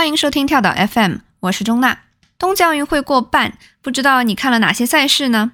[0.00, 1.98] 欢迎收听跳岛 FM，我是钟娜。
[2.38, 5.52] 冬季奥运会过半，不知道你看了哪些赛事呢？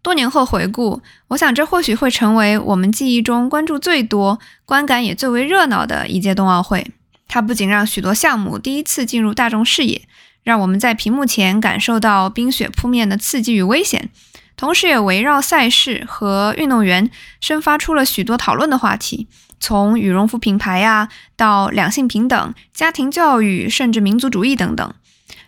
[0.00, 6.90] 多年后回顾，我想这或许会成为我们记忆中关注最多、观感也最为热闹的一届冬奥会。
[7.28, 10.00] 它不仅让许多项目第一次进入大众视野，
[10.42, 14.08] 让我们在屏幕前感受到冰雪扑面的刺激与危险，
[14.56, 17.10] 同时也围绕赛事和运动员
[17.42, 19.28] 生发出了许多讨论的话题，
[19.62, 24.92] 从羽绒服品牌呀，到两性平等、家庭教育，甚至民族主义等等。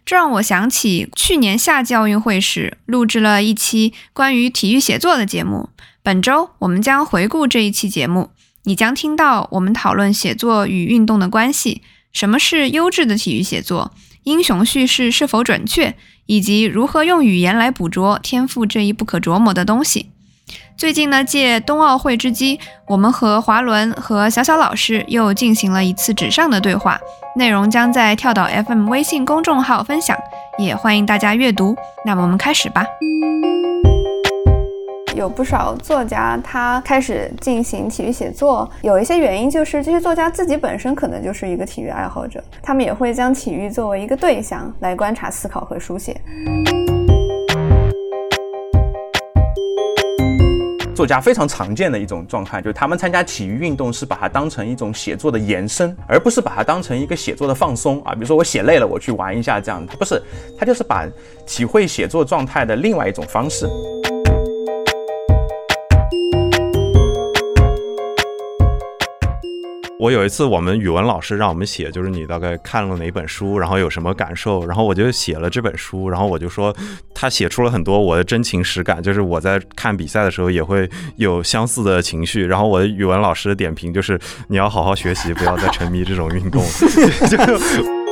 [0.06, 5.70] 这让我想起去年夏季奥运会时录制了一期关于体育写作的节目。
[6.04, 8.30] 本周我们将回顾这一期节目，
[8.62, 13.92] 你将听到我们讨论写作与运动的关系，什么是优质的体育写作，
[14.22, 20.12] 英雄叙事是否准确，以及如何用语言来捕捉天赋这一不可琢磨的东西。
[20.76, 26.98] 最近呢，借冬奥会之机，我们和华伦和小小老师又进行了一次纸上的对话，
[27.36, 30.18] 内容将在跳岛 FM 微信公众号分享，
[30.58, 31.76] 也欢迎大家阅读。
[32.04, 32.84] 那么我们开始吧。
[35.14, 46.20] 有不少作家他开始进行体育写作，有一些原因就是这些作家自己本身可能就是一个体育爱好者，他们也会将体育作为一个对象来观察、思考和书写。
[50.94, 58.12] 作家非常常见的一种状态，就是他们参加体育运动是把它当成一种写作的延伸，而不是把它当成一个写作的放松啊。
[58.14, 60.22] 比如说我写累了，我去玩一下这样，他不是，
[60.56, 61.06] 他就是把
[61.44, 63.68] 体会写作状态的另外一种方式。
[70.04, 76.76] 我有一次，我们语文老师让我们写，就是你大概看了哪本书，然后有什么感受，然后我就写了这本书，然后我就说
[77.14, 86.62] 他写出了很多我的真情实感，就是我在看比赛的时候也会有相似的情绪，然后我的语文老师的点评就是你要好好学习，不要再沉迷这种运动。
[87.30, 87.38] 就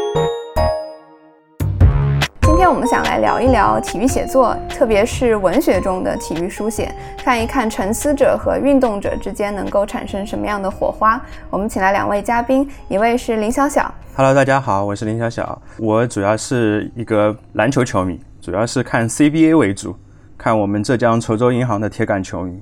[2.82, 11.24] 们想来聊一聊体育写作，特别是文学中的体育书写，看一看沉思者和运动者之间能够产生什么样的火花。
[11.48, 13.94] 我们请来两位嘉宾，一位是林小小。
[14.16, 15.62] Hello，大家好，我是林小小。
[15.78, 19.94] 我主要是一个篮球球迷，主要是看 CBA 为主，
[20.36, 22.60] 看我们浙江稠州银行的铁杆球迷。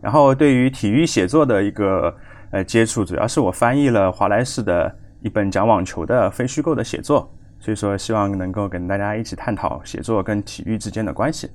[0.00, 2.16] 然后对于体育写作的一个
[2.52, 4.90] 呃接触，主要是我翻译了华莱士的
[5.20, 7.30] 一本讲网球的非虚构的写作。
[7.60, 11.50] 所以说，希望能够跟大家一起探讨写作跟体育之间的关系。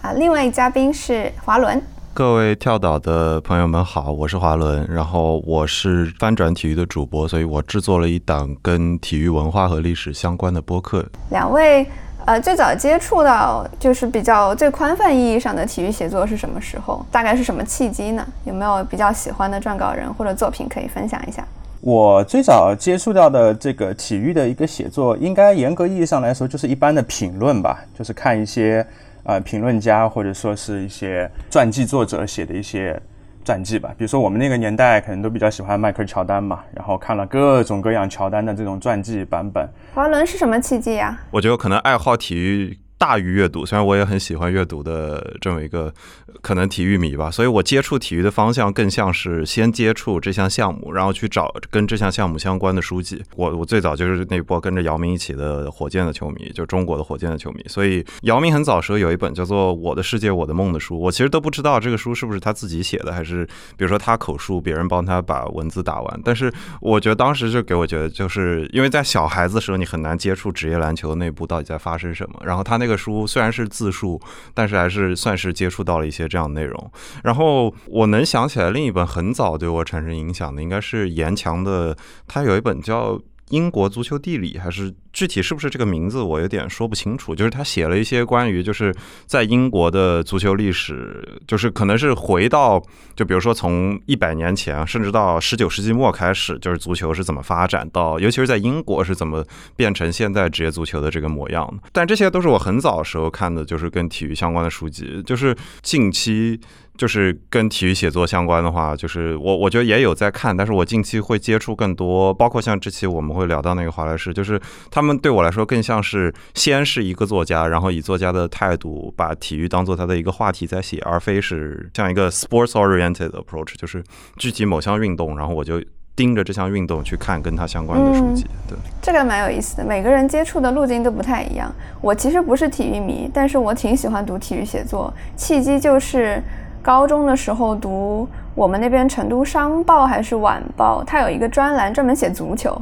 [0.00, 1.80] 啊，另外一嘉宾是华伦。
[2.14, 11.06] 各位跳岛的朋友们好，我是华伦，然后我是翻转体育的主播，所以我制作了一档跟体育文化和历史相关的播客。
[11.30, 11.86] 两位，
[12.26, 17.04] 呃，最早接触到就是比较最宽泛意义上的体育写作是什么时候？
[17.10, 18.26] 大概是什么契机呢？
[18.44, 21.46] 有没有比较喜欢的撰稿人或者作品可以分享一下？
[21.82, 28.86] 我最早接触到的这个体育的一个写作，应该严格意义上来说就是一般的评论吧，就是看一些
[29.24, 32.96] 呃评论家或者说是一些传记作者写的一些
[33.44, 33.92] 传记吧。
[33.98, 39.68] 比如说我们那个年代可能都比较喜欢迈克尔乔丹嘛，然后看了各种各样乔丹的这种传记版本。
[39.92, 41.18] 华伦是什么契机呀？
[41.32, 42.78] 我觉得可能爱好体育。
[43.02, 45.92] 大于阅读，虽然我也很喜欢阅读的这么一个
[46.40, 53.20] 可能体育迷吧，所以我接触体育的方向更像是先接触这项项目，然后去找跟这项项目相关的书籍。
[53.34, 57.64] 我我最早就是那波跟着姚明一起的火箭的球迷，就中国的火箭的球迷。
[57.66, 63.44] 所以姚明很早时候有一本叫做《我的世界我的梦》的书，我其实都不知道这个书是不是他自己写的，还是
[63.76, 66.20] 比如说他口述，别人帮他把文字打完。
[66.24, 72.40] 但是我觉得当时就给我觉得，就是因为在小孩子的时候，你很难接触职业篮球内部到底在发生什么。
[72.44, 72.91] 然后他那个。
[72.96, 74.20] 书虽然是自述，
[74.54, 76.90] 但是还是算是接触到了一些这样的内容。
[77.24, 83.20] 然后我能想起来另一本很早对我产生影响的，应该是严强的，他有一本叫。
[83.52, 87.34] 英国足球地理还是具体是不是这个名字，我有点说不清楚。
[87.34, 88.94] 就是他写了一些关于就是
[89.26, 92.82] 在英国的足球历史，就是可能是回到
[93.14, 99.44] 就比如说从一百年前，甚至到十九世纪末开始，就是足球是怎么发展到，尤其是在英国是怎么
[99.76, 101.70] 变成现在职业足球的这个模样。
[101.92, 106.58] 但这些都是我很早时候看的，就是跟体育相关的书籍，就是近期。
[107.02, 124.00] 就是跟体育写作相关的话，就是我我觉得也有在看，但是我近期会接触更多，包括像这期我们会聊到那个华莱士，就是他们对我来说更像是先是一个作家，然后以作家的态度把体育当做他的一个话题在写，而非是像一个 sports oriented approach，就是
[124.36, 125.82] 具体某项运动，然后我就
[126.14, 128.46] 盯着这项运动去看跟他相关的书籍。
[128.68, 131.74] 对，这个蛮有意思的，每个人接触的路径都不太一样。
[132.00, 136.40] 我其实不是体育迷，但是我挺喜欢读体育写作，契机就是。
[136.82, 142.76] 高中的时候读我们那边成都商报还是晚报，它有一个专栏专门写足球，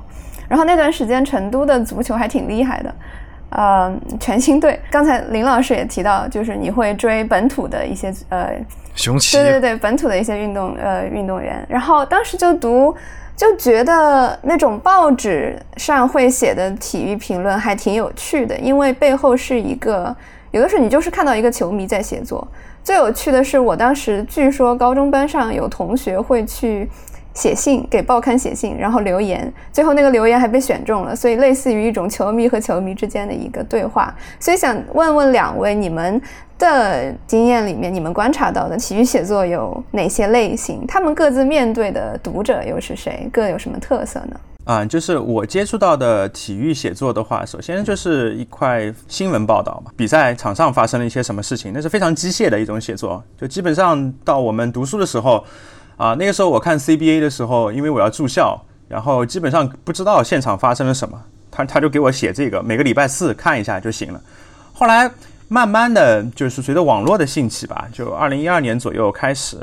[0.49, 2.95] 然后那段时间成都的足球还挺厉害的，
[3.51, 4.81] 呃，全兴队。
[4.91, 8.55] 刚才林老师也提到，就是你会追本土的一些呃，
[8.95, 11.65] 雄起，对对对，本土的一些运动呃运动员。
[11.69, 12.93] 然后当时就读，
[13.37, 20.15] 就觉得那种报纸上会写的体育评论还挺有趣的，因为背后是一个，
[20.51, 22.47] 有的时候你就是看到一个球迷在写作。
[22.83, 26.89] 最有趣的是，我当时据说高中班上有同学会去。
[27.33, 34.13] 写信给报刊写信，然后留言，最后那个留言还被选中了，所以类似于一种球迷和球迷之间的一个对话。
[34.41, 36.21] 所以想问问两位，你们
[36.59, 40.85] 的经验里面，你们观察到的体育写作有哪些类型？
[40.89, 43.29] 他们各自面对的读者又是谁？
[43.33, 44.39] 各有什么特色呢？
[44.71, 55.45] 啊，就是我接触到的体育写作的话，首先就是一块新闻报道嘛，比赛场上发生了一些什么事情，那是非常机械的一种写作，就基本上到我们读书的时候。
[55.97, 58.59] 啊，那个时候我看 CBA 的时候，因为我要住校，
[58.89, 61.21] 然后基本上不知道现场发生了什么，
[61.51, 64.21] 他他就给我写这个，每个礼拜四看一下就行了。
[64.73, 65.11] 后来
[65.49, 69.59] 慢慢的就是随着网络的兴起吧，就二零一二年左右开始，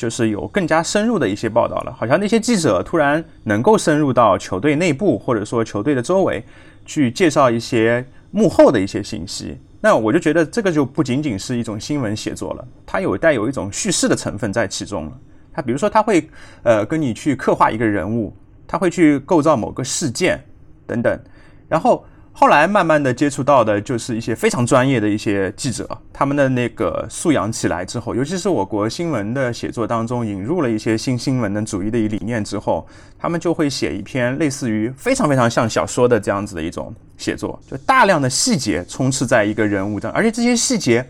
[0.00, 6.42] 就是有更加深入的一些报道了，好像那些记者突然能够深入到球队内部或者说球队的周围，
[6.86, 9.58] 去介绍一些幕后的一些信息。
[9.82, 15.12] 那我就觉得这个就不仅仅是一种新闻写作了，它有带有一种叙事的成分在其中了。
[15.52, 16.26] 他比如说，他会
[16.62, 18.34] 呃跟你去刻画一个人物，
[18.66, 20.42] 他会去构造某个事件
[20.86, 21.20] 等等。
[21.68, 32.86] 然后后来慢慢的接触到的就是一些非常专业的一些记者，他们的那个素养起来之后，尤其是我国新闻的写作当中引入了一些新新闻的主义的一理念之后，
[33.18, 41.06] 他们就会写一篇类似于非常非常像小说的这样子的一种写作，就大量的细节充斥在一个人物中，而且这些细节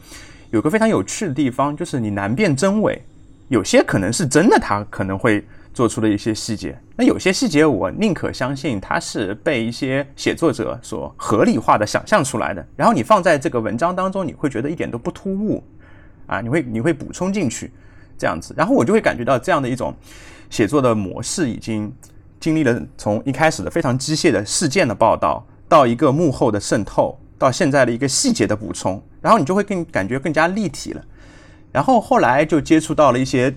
[0.51, 3.01] 有个非常有趣的地方，就是你难辨真伪。
[3.49, 6.79] 有些可能是真的，他可能会做出的一些细节。
[6.97, 12.67] 那有些细节，我宁可相信他是被一些写作者所合理化的想象出来的。
[12.77, 15.63] 然后你放在这个文章当中，你会觉得一点都不突兀，
[16.27, 17.73] 啊，你会你会补充进去，
[18.19, 18.55] 这样子。
[18.57, 19.95] 然后我就会感觉到这样的一种
[20.51, 21.93] 写作的模式，已经
[22.39, 31.05] 经历了从一开始的非常机械的事件的报道，到一个幕后的渗透，到现在的一个细节的补充，然后你就会更感觉更加立体了。
[31.73, 33.55] 然后后来就接触到了一些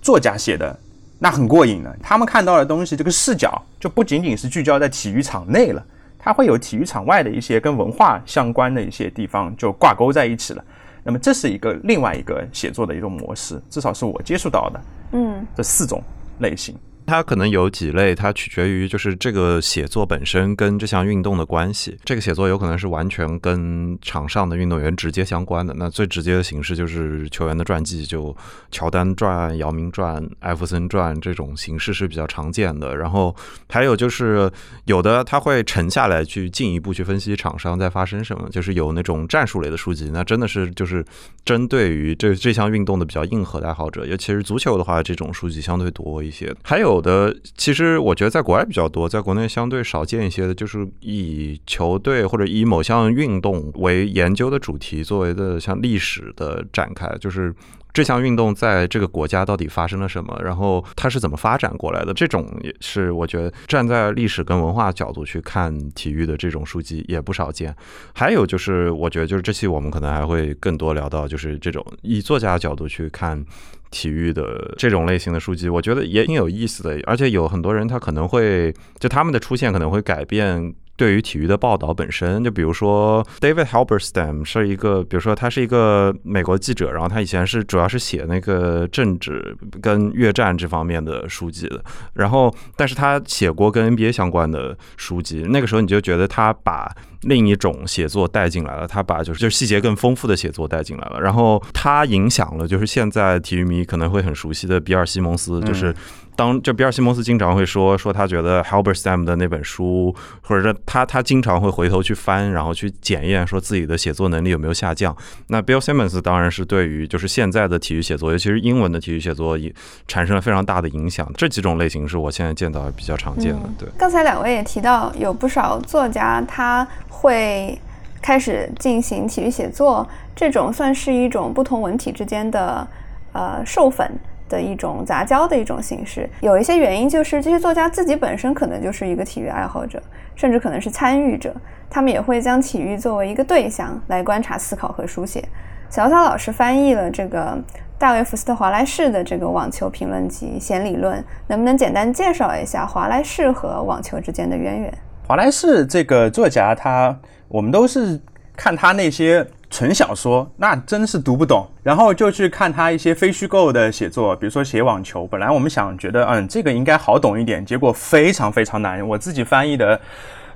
[0.00, 0.78] 作家写的，
[1.20, 1.96] 那很过瘾的。
[2.02, 5.84] 他们看到的东西，这个视角就不仅仅是聚焦在体育场内了，
[6.18, 10.64] 它会有体育场外的一些跟文化相关的一些地方就挂钩在一起了。
[11.04, 14.80] 那么这是一个另外一个写作的一种模式，至少是我接触到的。
[15.12, 16.02] 嗯，这四种
[16.38, 16.74] 类型。
[17.10, 21.98] 它可能有几类，它取决于就是这个写作本身跟这项运动的关系。
[22.04, 25.74] 这个写作有可能是完全跟场上的运动员直接相关的。
[25.76, 28.34] 那最直接的形式就是球员的传记，就
[28.70, 32.96] 乔丹传、姚明传、艾弗森传这种形式是比较常见的。
[32.96, 33.34] 然后
[33.68, 34.48] 还有就是
[34.84, 40.08] 有的他会沉下来去进一步去分析场上在发生什么，就是有那种战术类的书籍。
[40.12, 41.04] 那真的是就是
[41.44, 46.54] 针对于这这项运动的比较硬核的爱好者，尤其是足球的话，这种书籍相对多一些。
[46.62, 46.99] 还有。
[47.00, 57.54] 的其实我觉得在国外比较多，在国内相对少见一些的，就是以球队或者以某项运动为研究的主题作为的像历史的展开，就是
[57.92, 67.74] 这项运动在这个国家到底发生了什么，然后它是怎么发展过来的，这种也是我觉得站在历史跟文化角度去看体育的这种书籍也不少见。
[68.14, 73.44] 还有就是我觉得就是这期我们可能还会更多聊到就是这种以作家角度去看。
[73.92, 82.44] 体育的这种类型的书籍，我觉得也挺有意思的，而且有很多人他可能会就他们的出现可能会改变对于体育的报道本身。
[82.44, 96.94] 就比如说 David Halberstam 是一个，比如说他是一个美国记者，然后他以前是主要是写那个政治跟越战这方面的书籍的，然后但是他写过跟 NBA 相关的书籍，那个时候你就觉得他把。
[97.24, 105.94] 另一种写作带进来了，他把就是就是细节更丰富的写作带进来了，然后他影响了就是现在体育迷可能会很熟悉的比尔西蒙斯，就是
[106.40, 115.14] 当就比尔西蒙斯经常会说说他觉得 Halberstam 的那本书，或者说他他经常会回头去翻，然后去检验说自己的写作能力有没有下降。
[115.48, 119.70] 那 Bill Simmons 当然是对于就是现在的体育写作，尤其是英文的体育写作，也
[120.08, 121.30] 产生了非常大的影响。
[121.36, 123.60] 这几种类型是我现在见到比较常见的。
[123.78, 126.86] 对，刚才两位也提到有不少作家他。
[127.22, 127.78] 会
[128.22, 132.88] 开始进行体育写作，这种算是一种不同文体之间的
[133.32, 134.10] 呃授粉
[134.50, 136.28] 的一种杂交的一种形式。
[136.42, 140.02] 有一些原因就是这些作家自己本身可能就是一个体育爱好者，
[140.34, 141.54] 甚至可能是参与者，
[141.88, 145.42] 他们也会将体育作为一个对象来观察、思考和书写。
[145.88, 147.58] 小小老师翻译了这个
[147.98, 154.92] 大卫·福斯特·华莱士的这个网球评论集《弦理论》，能不能简单介绍一下华莱士和网球之间的渊源？
[155.26, 158.20] 华莱士这个作家，他我们都是
[158.56, 165.24] 看他那些纯小说，那真是读不懂，然后就去看他一些非虚构的写作，比如说写网球。
[165.28, 169.98] 本来我们想觉得，嗯，这个应该好懂一点，结果非常非常难，我自己翻译的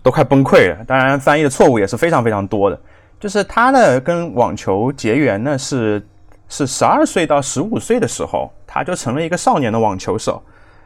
[0.02, 0.84] 都快崩溃了。
[0.84, 2.78] 当然，翻译的错误也是非常非常多的。
[3.20, 6.04] 就是他呢，跟网球结缘呢，是
[6.48, 10.42] 是十二岁到十五岁的时候，他就成了一个少年的网球手。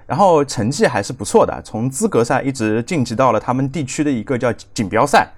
[0.06, 5.28] 然后成绩还是不错的，从资格赛一直晋级到了他们地区的一个叫锦标赛，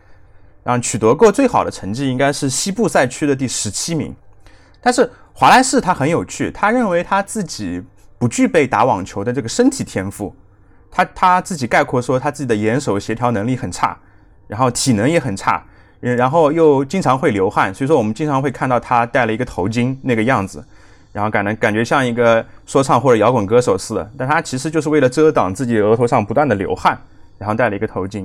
[0.62, 4.14] 然后取得过最好的成绩应该是西部赛区的第十七名。
[4.80, 7.82] 但是华莱士他很有趣，他认为他自己
[8.18, 10.34] 不具备打网球的这个身体天赋，
[10.90, 13.98] 他他自己概括说他自己的眼手协调能力很差，
[14.46, 15.64] 然后体能也很差，
[16.00, 20.64] 然后又经常会流汗，所以说我们经常会看到他戴了一个头巾那个样子。
[21.12, 26.96] 然后感觉感觉像一个说唱或者摇滚歌手似的，但他其实就是为了遮挡自己额头上不断的流汗，
[27.36, 28.24] 然后戴了一个头巾。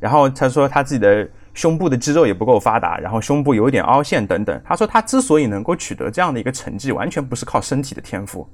[0.00, 4.60] 然后他说他自己的胸部的肌肉也不够发达，然后胸部有一点凹陷等等。
[4.62, 8.46] 他说他之所以能够取得这样的一个成绩，完全不是靠身体的天赋，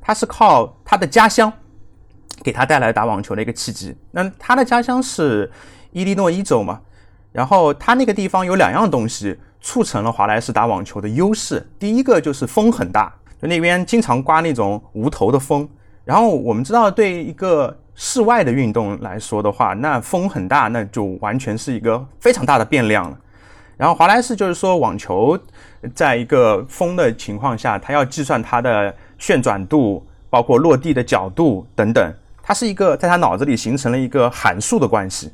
[0.00, 1.52] 他是靠他的家乡
[2.42, 3.94] 给他带来打网球的一个契机。
[4.12, 5.50] 那他的家乡是
[5.90, 6.80] 伊利诺伊州嘛，
[7.32, 9.38] 然后他那个地方有两样东西。
[9.62, 11.66] 促成了华莱士打网球的优势。
[11.76, 13.12] 第一个就是风很大，
[13.42, 15.68] 就那边经常刮那种无头的风。
[16.04, 23.18] 然后我们知道，对一个室外的运动来说的话，那风很大，那就完全是一个非常大的变量了。
[23.76, 25.38] 然后华莱士就是说，网球
[25.94, 35.32] 在一个风的情况下，它要计算它的旋转度，包括落地的角度等等，它是一个在他脑子里形成了一个函数的关系。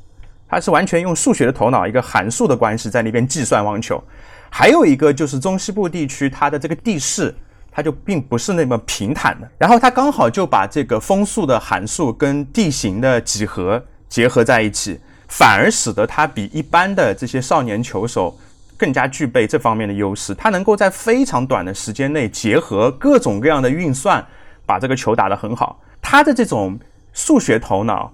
[0.48, 4.02] 它是完全用数学的头脑，一个函数的关系在那边计算网球。
[4.50, 7.34] 还有一个就是中西部地区，它的这个地势，
[7.72, 9.50] 它就并不是那么平坦的。
[9.58, 18.38] 然后它刚好就把这个风速的函数跟地形的几何结合在一起，反而使得它比一般的这些少年球手
[18.76, 20.34] 更加具备这方面的优势。
[20.34, 24.24] 它能够在非常短的时间内结合各种各样的运算，
[24.66, 25.80] 把这个球打得很好。
[26.02, 26.78] 他的这种
[27.12, 28.12] 数学头脑。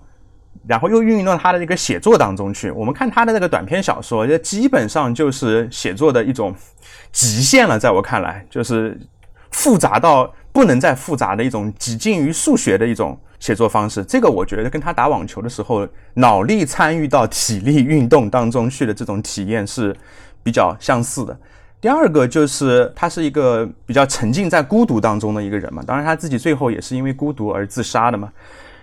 [0.66, 2.70] 然后又运用到他的这个写作当中去。
[2.70, 6.54] 我们看他的那个短篇小说，这基本上就是写作的一种
[7.10, 7.78] 极限了。
[7.78, 9.00] 在我看来，就是
[9.50, 14.04] 复杂到不能再复杂的一种几近于数学的一种写作方式。
[14.04, 19.94] 这个我觉得跟他打网球的时候脑力参与到体力运动当中去的这种体验是
[20.42, 21.38] 比较相似的。
[21.80, 25.82] 第二个就是他是一个比较沉浸在孤独当中的一个人嘛。
[25.86, 28.32] 当然他自己最后也是因为孤独而自杀的嘛。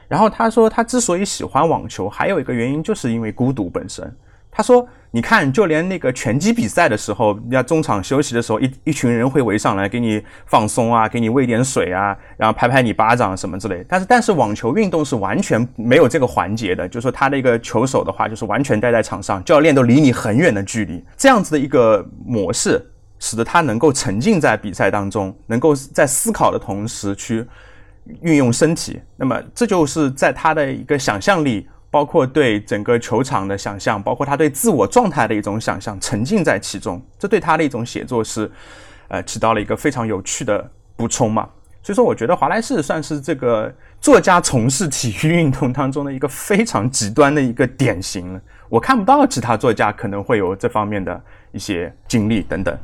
[0.07, 4.15] 然后他说，他之所以喜欢网球，还有一个原因，就是因为孤独本身。
[4.57, 13.85] 他说：“你看，就连那个拳击比赛的时候，要中场休息的时候，一一群人会围上来给你放松啊，给你喂点水啊，然后拍拍你巴掌什么之类。
[13.89, 16.87] 但是，但是网球运动是完全没有这个环节的。
[16.87, 22.81] 就是说，他的一个球手的话，就是完全待在场上，教练都离你很远的距离，这样子的一个模式，
[23.19, 27.45] 使得他能够沉浸在比赛当中，能够在思考的同时去。”
[28.21, 38.51] 运用身体，那么这就是在他的一个想象力，包括对整个球场的想象，包括他对自我状态的一种想象，沉浸在其中，这对他的一种写作是，
[39.07, 41.47] 呃，起到了一个非常有趣的补充嘛。
[41.81, 48.41] 所以说，我觉得华莱士算是这个作家从事体育运动当中的一个非常极端的一个典型了。
[48.67, 51.23] 我看不到其他作家可能会有这方面的
[51.53, 52.77] 一些经历等等。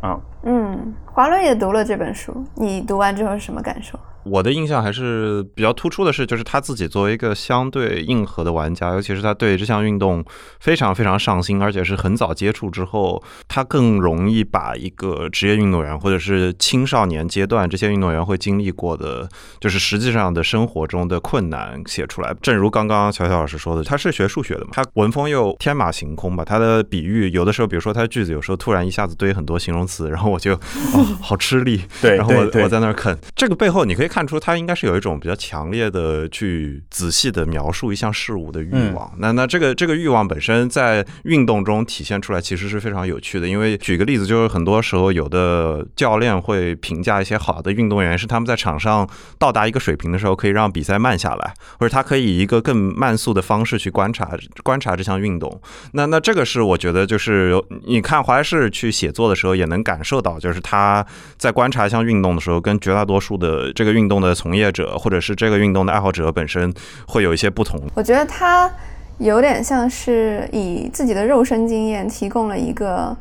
[0.00, 3.96] 啊，嗯，华伦也读了这本书，你读完之后是什么感受？
[4.26, 10.24] 我的印象还是比较突出的是，就是他自己作为一个相对硬核的玩家，尤其是他对这项运动
[10.58, 19.28] 非常非常上心，而且是很早接触之后，他更容易把一个职业运动员或者是青少年阶段这些运动员会经历过的，
[19.60, 22.34] 就是实际上的生活中的困难写出来。
[22.42, 34.26] 正如刚刚乔乔老师说的，他是学数学的嘛，他文风又天马行空吧，他的比喻有的时候，比如说他的句子有时候突然一下子堆很多形容词，然后我就哦好吃力，对，然后我我在那儿啃，这个背后你可以看。
[34.26, 39.08] 出他应该是有一种比较强烈的去仔细的描述一项事物的欲望。
[39.18, 43.46] 那那这个这个欲望本身在运动中体现出来，其实是非常有趣的。
[43.46, 49.08] 因为举个例子，就是很多时候有的教练会评价一些好的运动员，是他们在场上
[49.38, 55.60] 到达一个水平的时候，可以让比赛慢下来，或者他可以以一个更慢速的方式去观察观察这项运动。
[55.92, 57.54] 那那这个是我觉得就是
[57.86, 61.06] 你看华莱士去写作的时候，也能感受到，就是他
[61.36, 66.72] 在观察一项运动的时候，跟绝大多数的这个运运动的从业者，或者是这个运动的爱好者本身，
[67.08, 67.80] 会有一些不同。
[67.96, 68.70] 我觉得他
[69.18, 73.14] 有点像是以自己的肉身经验提供了一个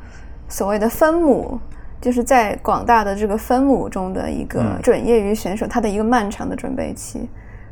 [0.47, 1.59] 所谓的分母，
[1.99, 7.27] 就是在广大的这个分母中的一个准业余选手，他的一个漫长的准备期，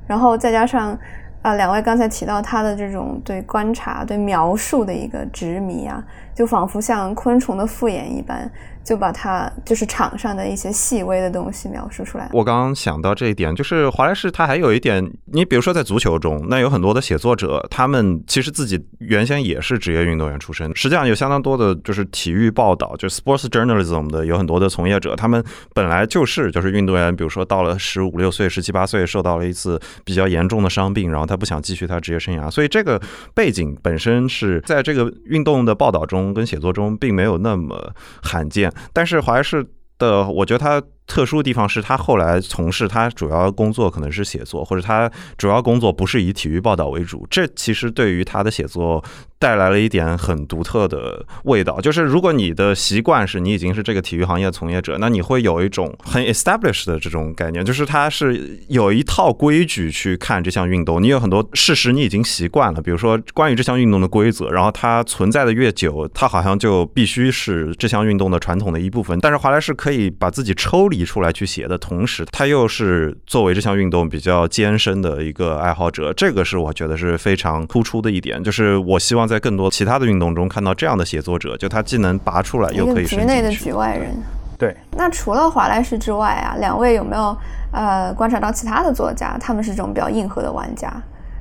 [0.07, 0.97] 然后再加上
[1.43, 6.03] 啊，两位刚才提到他的这种对观察、对描述的一个执迷啊，
[6.33, 8.51] 就仿佛像昆虫的复眼一般。
[8.83, 12.29] 就把它就是场上的一些细微的东西描述出来。
[12.33, 33.01] 我刚刚想到这一点，就是华莱士他还有一点，你比如说在足球中，那有很多的写作者，他们其实自己原先也是职业运动员出身，实际上有相当多的就是体育报道，就 sports journalism 的有很多的从业者，他们本来就是就是运动员，比如说到了十五六岁、十七八岁，受到了一次比较严重的伤病，然后他不想继续他职业生涯，所以这个
[33.33, 38.72] 背景本身是在这个运动的报道中跟写作中并没有那么罕见。
[38.91, 39.65] 但是华莱士
[39.97, 47.27] 的，我觉得它特殊的地方是他后来从事他主要工作可能是写作，或者他主要工作不是以体育报道为主。
[47.29, 49.03] 这其实对于他的写作。
[49.39, 69.19] 带来了一点很独特的味道，就是如果你的习惯是你已经是这个体育行业从业者，那你会有一种很 established 的这种概念，就是它是有一套规矩去看这项运动，你有很多事实你已经习惯了，比如说关于这项运动的规则，然后它存在的越久，它好像就必须是这项运动的传统的一部分。
[69.19, 79.23] 但是华莱士可以把自己抽离出来去写的同时，他又是作为这项运动比较艰深的一个爱好者，这个是我觉得是非常突出的一点，就是我希望。
[79.23, 84.13] 在更多其他的运动中看到这样的写作者，就他既能拔出来，又可以局内的局外人。
[84.59, 84.75] 对。
[84.97, 87.33] 那除了华莱士之外啊，两位有没有
[87.71, 89.37] 呃观察到其他的作家？
[89.39, 90.93] 他们是这种比较硬核的玩家，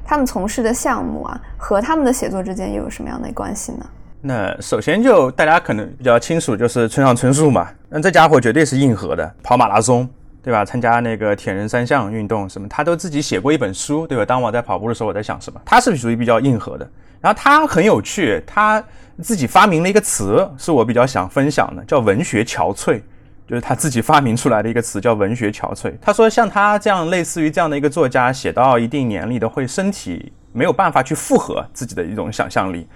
[0.04, 3.84] 他们从事的项目啊，和他们的写作之间又有什么样的关系呢？
[4.22, 7.68] 那首先就大家可能比较清楚，就是村上春树嘛。
[7.90, 10.08] 那这家伙绝对是硬核的，跑马拉松。
[10.44, 10.64] 对吧？
[10.64, 14.24] 参加那个铁人三项运动什么，他都自己写过一本书，对吧？
[14.26, 15.60] 当我在跑步的时候，我在想什么？
[15.64, 16.90] 他是属于比较硬核的。
[17.20, 18.82] 然后他很有趣，他
[19.22, 23.00] 自己发明了一个词，是我比较想分享的，叫文学憔悴，
[23.46, 25.92] 就是他自己发明出来的一个词，叫文学憔悴。
[26.00, 32.88] 他说，像他这样类似于这样的一个作家，写到一定年龄的，会身体没有办法去负荷自己的一种想象力。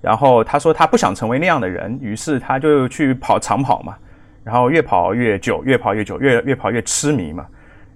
[0.00, 3.94] 然后他说，他不想成为那样的人，于是他就去跑长跑嘛。
[4.42, 7.46] 然后越跑越久，越跑越久，越越跑越痴迷嘛。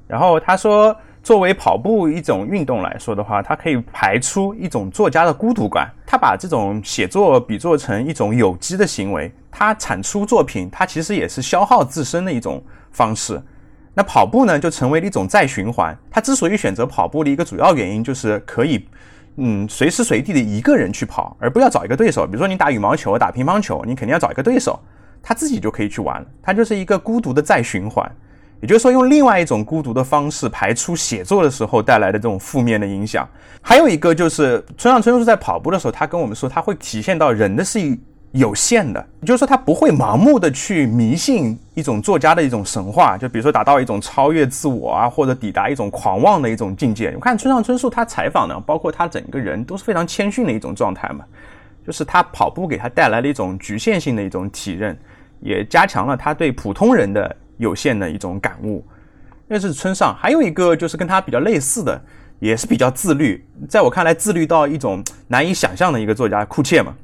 [0.07, 5.91] 然后他说，作为跑步一种运动来说的话，它可以排出一种作家的孤独感。
[6.07, 12.63] 他把这种写作比作成一种有机的行为，他产出作品，他其实也是消耗自身的一种
[12.93, 13.41] 方式。
[13.95, 15.97] 那跑步呢，就成为了一种再循环。
[16.11, 18.87] 他之所以选择跑步的一个主要原因，就是可以，
[19.37, 22.27] 嗯，随时随地的一个人去跑，而不要找一个对手。
[22.27, 24.79] 比如说你打羽毛球、打乒乓球，你肯定要找一个对手。
[25.27, 28.07] 他自己就可以去玩，他就是一个孤独的再循环，
[28.61, 33.27] 也就是说，用另外一种孤独的方式排出写作的时候带来的这种负面的影响。
[33.63, 37.99] 还有一个就是村上春树在跑步的时候，他跟我们说，他会体现到人的是一
[38.35, 47.13] 有限的，也就是说，他不会盲目的去迷信一种作家的一种神话，就比如说达到一种超越自我啊，或者抵达一种狂妄的一种境界。
[47.15, 51.25] 我看村上春树他采访呢，包括他整个人都是非常谦逊的一种状态嘛，
[51.87, 54.97] 就是他跑步给他带来了一种局限性的一种体认。
[55.41, 58.83] 也加强了他对普通人的有限的一种感悟。
[59.47, 62.01] 那是村上，还有一个就是跟他比较类似的，
[62.39, 66.95] 也是比较自律，在我看来自律到一种难以想象的一个作家库切嘛。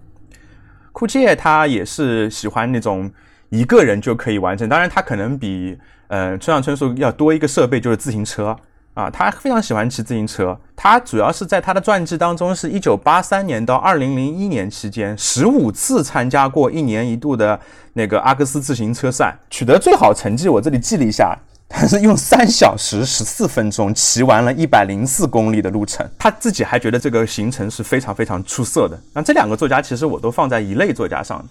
[0.92, 3.10] 库切他也是喜欢那种
[3.48, 8.56] 一个人就可以完成，当然他可能比呃村上春树要多一个设备，就是自行车。
[8.92, 10.58] 啊，他非常喜欢骑自行车。
[10.74, 17.58] 他主要是在他的传记当中，是一九八三年到二零零一年期间，十五次参加过一年一度的
[17.92, 20.48] 那个阿克斯自行车赛，取得最好成绩。
[20.48, 21.38] 我这里记了一下，
[21.70, 26.06] 他 是用三小时十四分钟骑完了一百零四公里的路程。
[26.18, 29.00] 他自己还觉得这个行程是非常非常出色的。
[29.14, 31.42] 那这两个作家其实我都放在一类作家上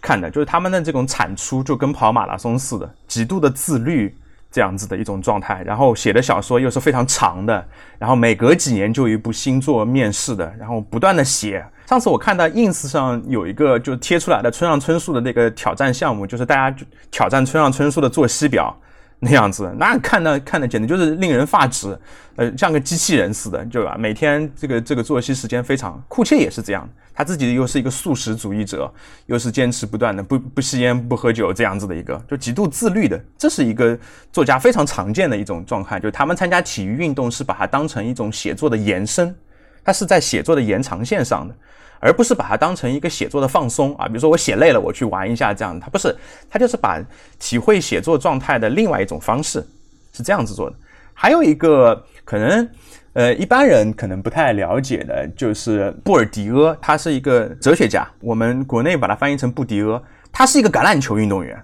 [0.00, 4.16] 看的，就是他们的这种产出就跟跑马拉松似的，极度的自律。
[4.48, 7.62] 这样子的一种状态，然后写的小说又是非常长的，
[7.98, 11.62] 然后每隔几年就有一部新作面世的，然后不断的写。
[11.84, 16.74] 上次我看到 ins 上有一个就贴出来的村上春树的那个挑战项目，就是大家
[17.10, 18.74] 挑战村上春树的作息表。
[19.18, 21.98] 那样子，那看的看的简直就是令人发指，
[22.36, 23.96] 呃，像个机器人似的，对吧？
[23.98, 28.92] 每天这个这个作息时间非常，库切也是这样，他自己又是一个素食主义者，
[29.24, 33.98] 又是坚持不断的不不吸烟不喝酒这样子的一个，就极度自律的，这是一个
[34.30, 39.34] 作家非常常见的一种状态，就他们参加体育运动是把它当成一种写作的延伸，
[39.82, 41.54] 他是在写作的延长线上的。
[42.00, 46.14] 而不是把它当成一个写作的放松啊，比如说我写累了，我去玩一下这样，他不是，
[46.50, 47.00] 他就是把
[47.38, 49.66] 体会写作状态的另外一种方式，
[50.12, 50.76] 是这样子做的。
[51.12, 52.68] 还有一个可能，
[53.14, 61.58] 呃，一般人可能不太了解的，就是布尔迪厄，他是一个哲学家，我们国内把它翻译成布迪厄，他是一个橄榄球运动员，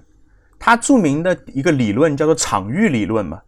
[0.59, 3.43] 他著名的一个理论叫做场域理论嘛，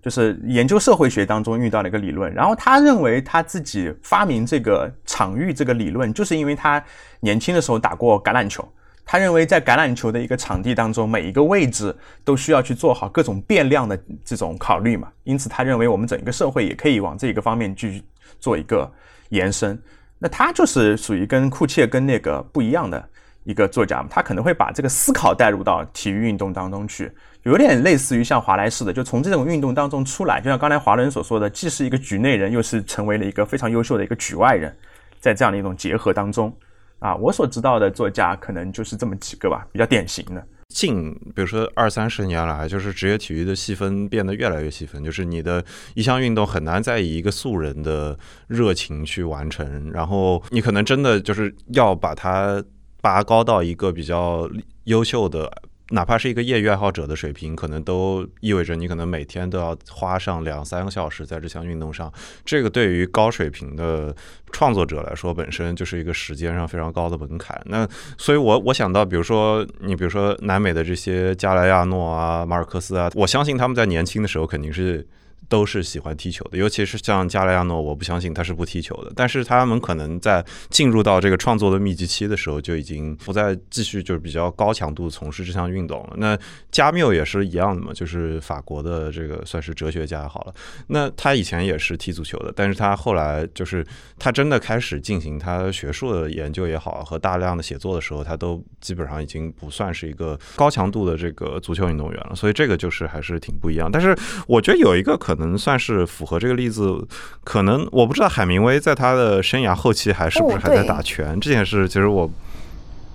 [0.00, 2.32] 就是研究社会学当中遇到的一个理论。
[2.32, 6.82] 然后他认为他自己发明这个场域这个理论，就是因为他
[7.20, 8.66] 年轻的时候打过橄榄球。
[9.10, 15.08] 他认为在橄榄球的一个场地当中，每一个位置都需要去做好各种变量的这种考虑嘛。
[15.24, 18.02] 因此，他认为我们整个社会也可以往这个方面去
[18.38, 18.90] 做一个
[19.30, 19.80] 延伸。
[20.18, 23.08] 那他就是属于跟库切跟那个不一样的
[23.48, 27.10] 一个作家，他可能会把这个思考带入到体育运动当中去，
[27.44, 34.76] 有点类似于像华莱士的，就从这种运动当中出来，就像刚才华伦所说的，既是一个局内人，又是成为了一个非常优秀的一个局外人，
[35.18, 36.54] 在这样的一种结合当中。
[36.98, 40.46] 啊，我所知道的作家可能就是这么几个吧，比较典型的。
[40.74, 52.62] 近，比如说二三十年来，就是职业体育的细分变得越来越细分，就是你的一项运动很难再以一个素人的热情去完成，然后你可能真的就是要把它
[53.00, 54.48] 拔高到一个比较
[54.84, 55.50] 优秀的。
[55.90, 62.12] 哪怕是一个业余爱好者的水平，可能都意味着你可能每天都要花上两三个小时在这项运动上。
[62.44, 64.14] 这个对于高水平的
[64.52, 67.58] 创作者来说，本身就是一个时间上非常高的门槛。
[67.64, 75.08] 那所以，我我想到，比如说你，比如说南美的这些加莱亚诺啊、马尔克斯啊，我相信他们在年轻的时候肯定是。
[75.48, 79.12] 都是喜欢踢球的，尤其是像加莱亚诺，我不相信他是不踢球的。
[79.16, 86.14] 但是他们可能在进入到这个创作的密集期的时候，就已经不再继续就是比较高强度从事这项运动了。
[86.18, 86.38] 那
[86.70, 90.54] 加缪也是一样的嘛，就是法国的这个算是哲学家好了。
[90.88, 93.86] 那他以前也是踢足球的，但是他后来就是
[94.18, 102.34] 他真的开始进行他学术的研究也好，和大量的写作的时候，他都基本上已经不算是一个高强度的这个足球运动员了。
[102.34, 103.90] 所以这个就是还是挺不一样。
[103.90, 104.14] 但是
[104.46, 105.38] 我觉得有一个可。
[105.38, 107.00] 能算是符合这个例子，
[107.44, 112.28] 可能我不知道海明威在他的生涯后期还是不是还在打拳这件事，其实我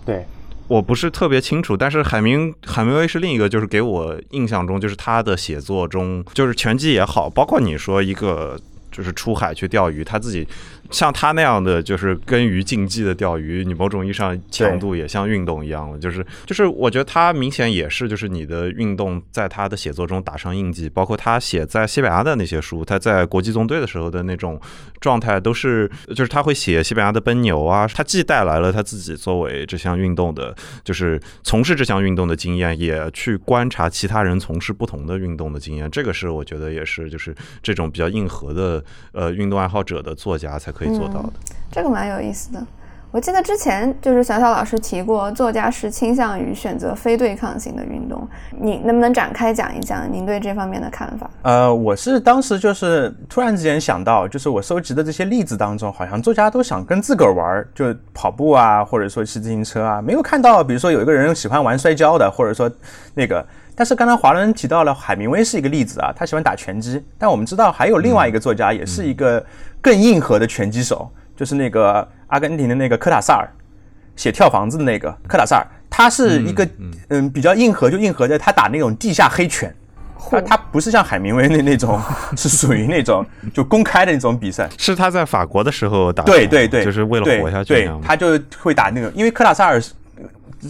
[0.05, 0.25] 对
[0.69, 1.75] 我不是特别清楚。
[1.75, 8.57] 但是海明海明威是另一个，就是给我印象中，就是他的写作中，就是拳击也好，包括你说一个
[8.89, 10.47] 就是出海去钓鱼，他自己。
[10.91, 15.97] 像他那样的就是跟鱼竞技的钓鱼，你某种意义上强度也像运动一样了。
[15.97, 20.89] 就是就是，我觉得他明显也是就是你的运动在他的写作中打上印记。
[20.89, 24.59] 包括他写在西班牙的那些书，他在国际纵队的时候的那种
[24.99, 27.87] 状态，都是就是他会写西班牙的奔牛啊。
[27.87, 35.89] 他既带来了他自己作为这项运动的，就是从事这项运动的经验，也去观察其他人从事不同的运动的经验。
[35.89, 40.93] 这个是我觉得也是就是这种比较硬核的呃运动爱好者的作家才可以。
[40.93, 41.33] 做到的，
[41.71, 42.63] 这个蛮有意思的。
[43.09, 48.27] 我记得之前就是小小老师提过，作家是倾向于选择非对抗性的运动。
[48.59, 51.29] 你能不能展开讲一讲您对这方面的看法？
[51.43, 62.71] 呃，我是当时就是突然之间想到，就是我收集的这些例子当中，好像作家都想跟自个儿玩，就跑步啊，或者说骑自行车啊，没有看到，比如说有一个人喜欢玩摔跤的，或者说
[63.13, 63.45] 那个。
[63.75, 67.03] 但是刚才华伦提到了海明威是一个例子啊，他喜欢打拳击。
[67.17, 69.43] 但我们知道还有另外一个作家，也是一个
[69.83, 73.47] 更硬核的拳击手，就是那个阿根廷的那个科塔萨尔，
[74.15, 75.67] 写跳房子的那个科塔萨尔。
[75.89, 76.67] 他是一个
[77.11, 79.71] 嗯比较硬核，就硬核在他打那种地下黑拳。
[80.31, 82.01] 他他不是像海明威那那种，
[82.35, 84.67] 是属于那种就公开的那种比赛。
[84.77, 87.73] 是他在法国的时候打，对对对，就是为了活下去。
[87.73, 89.79] 对，他就会打那个，因为科塔萨尔。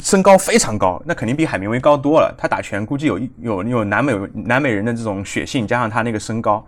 [0.01, 2.33] 身高非常高，那肯定比海明威高多了。
[2.35, 6.65] 他打拳估计有有有南美南美人的这种血性，加上他那个身高。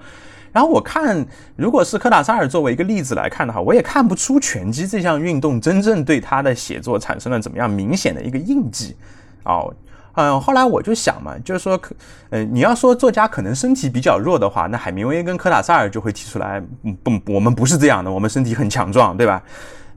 [0.56, 1.26] 然后我看，
[1.58, 8.96] 如果是科塔萨尔作为一个例子来看的话，我也看不出拳击这项运动真正对他的写作产生了怎么样明显的一个印记。
[9.44, 9.74] 哦，
[10.14, 11.78] 嗯，后来我就想嘛，就是说，
[12.30, 19.44] 嗯，你要说作家可能身体比较弱的话，那海明威跟科塔萨尔就会提出来，嗯不，我们不是这样的，我们身体很强壮，对吧？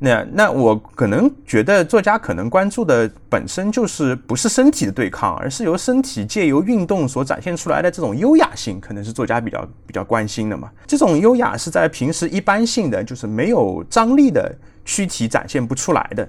[0.01, 10.71] 那那我可能觉得作家可能关注的本身就是不是身体的对抗，而是由身体借由运动所展现出来的这种优雅性，可能是作家比较比较关心的嘛。
[10.87, 16.29] 这种优雅是在平时一般性的就是没有张力的躯体展现不出来的。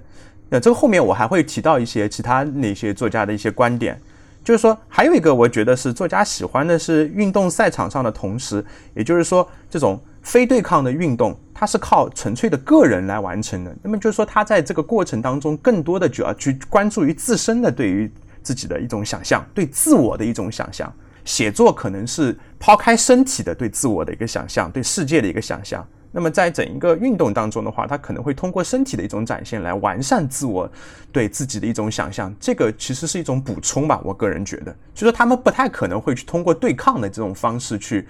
[0.50, 3.96] 那这个后面我还会提到一些其他那些作家的一些观点，
[4.44, 10.02] 就是说还有一个我觉得是作家喜欢的是运动赛场上的同时，也就是说这种。
[10.22, 13.76] 非对抗的运动，它是靠纯粹的个人来完成的。
[13.84, 18.10] 那么就是说，他在这个过程当中，更多的就要去关注于自身的对于
[18.42, 20.90] 自己的一种想象，对自我的一种想象。
[21.26, 25.86] 写作可能是抛开身体的对自我的一个想象，对世界的一个想象。
[26.14, 30.72] 那么在整一个运动当中的话，他可能会通过身体的一种展现来完善自我
[31.12, 32.34] 对自己的一种想象。
[32.40, 38.08] 这个其实是一种补充吧，我个人觉得，就说他们不太可能会去通过对抗的这种方式去。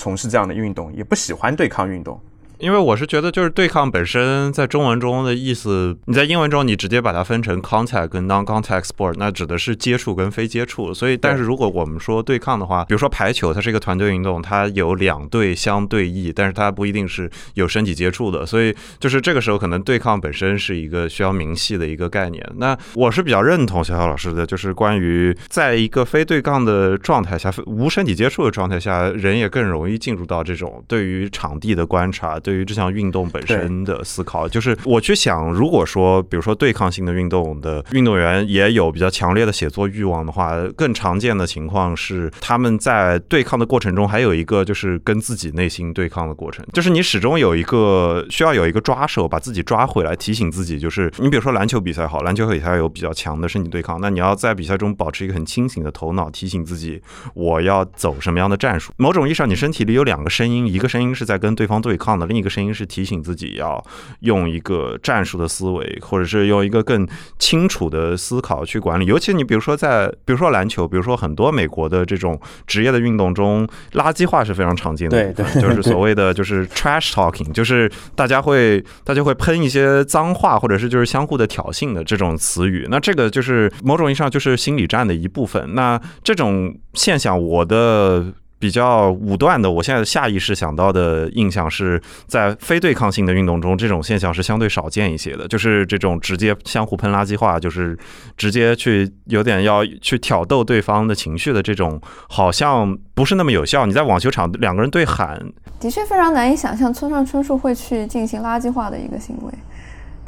[0.00, 2.20] 从事这样的运动，也不喜欢对抗运动，
[2.60, 10.92] 因为我是觉得，就是对抗本身在中文中的意思，你在英文中你直接把它分成 contact 跟 non-contact sport，那指的是接触跟非接触。
[10.92, 18.44] 所以，但是如果我们说对抗的话，比如说排球，它是一个团队运动，它有两队相对弈，但是它不一定是有身体接触的。
[18.44, 22.44] 所以，就是这个时候可能对抗本身是一个需要明细的一个概念。
[22.56, 32.40] 那我是比较认同小小老师的，就是关于在一个非对抗的状态下，无身体接触的状态下，人也更容易进入到这种对于场地的观察。
[32.48, 57.02] 对于这项运动本身的思考，就是我去想，如果说，比如说对抗性的运动的运动员也有比较强烈的写作欲望的话，更常见的情况是他们在对抗的过程中，还有一个就是跟自己内心对抗的过程，就是你始终有一个需要有一个抓手把自己抓回来，提醒自己，就是你比如说篮球比赛好，篮球比赛有比较强的身体对抗，那你要在比赛中保持一个很清醒的头脑，提醒自己
[57.34, 58.90] 我要走什么样的战术。
[58.96, 63.84] 某种意义上，你身体里有两个声音，一个声音是在跟对方对抗的，另一个声音是提醒自己要
[64.20, 67.06] 用一个战术的思维，或者是用一个更
[67.38, 69.06] 清楚的思考去管理。
[69.06, 82.86] 尤其你比如说在，比如说篮球，比如说很多美国的这种职业的运动中，垃圾话是非常常见的，对对，就是所谓的就是 trash talking，就是大家会大家会喷一些脏话，或者是就是相互的挑衅的这种词语。
[82.90, 85.74] 那这个就是某种意义上就是心理战的一部分。
[85.74, 88.26] 那这种现象，我的。
[88.58, 95.46] 比较武断的，我现在下意识想到的印象是在非对抗性的运动中，这种现象是相对少见一些的。
[95.46, 97.96] 就是这种直接相互喷垃圾话，就是
[98.36, 103.86] 直接去有点要去挑逗对方的情绪的这种，好像不是那么有效。
[103.86, 105.40] 你在网球场两个人对喊，
[105.78, 109.52] 的确非常难以想象村上春树会去进行垃圾话的一个行为。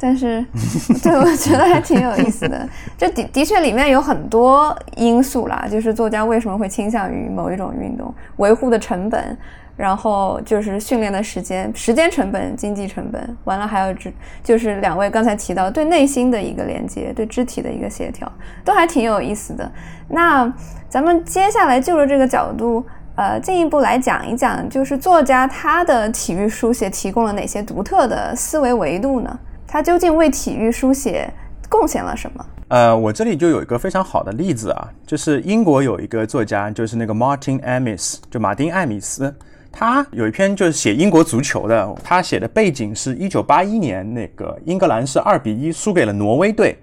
[0.01, 0.43] 但是，
[1.03, 2.67] 对我觉得还挺有意思的。
[2.97, 9.37] 这的的确里面有很多因素啦，就是作家为什么会倾向于某一种运动，维护的成本，
[9.77, 14.11] 然后就是训练的时间、时间成本、经济成本，完了还有就
[14.43, 18.29] 就是两位刚才提到对内心的一个连接，对肢体的一个协调，
[18.65, 19.71] 都还挺有意思的。
[20.07, 20.51] 那
[20.89, 22.83] 咱们接下来就着这个角度，
[23.15, 29.39] 呃，进一步来讲一讲，就是作家他的体育书写提供了哪些独特的思维维度呢？
[29.71, 31.33] 他究竟为体育书写
[31.69, 32.45] 贡献了什么？
[32.67, 39.33] 呃，我这里就有一个非常好的例子啊，就是英国有一个作家，就是那个 Martin Amis，就马丁艾米斯，
[39.71, 46.77] 他有一篇就是写英国足球的，他写的背景是一九八一年那个英格兰是二比一输给了挪威队，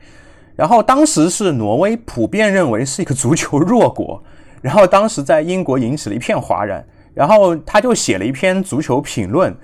[0.57, 4.23] 然后当时是挪威普遍认为是一个足球弱国，
[4.63, 9.55] 然后当时在英国引起了一片哗然，然后他就写了一篇足球评论。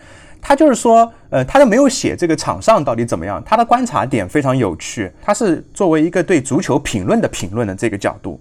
[0.47, 3.43] 他就是说，呃，他都没有写这个场上到底怎么样。
[3.47, 8.39] 他的观察点非常有趣，他是作为一个对足球评论的评论的这个角度，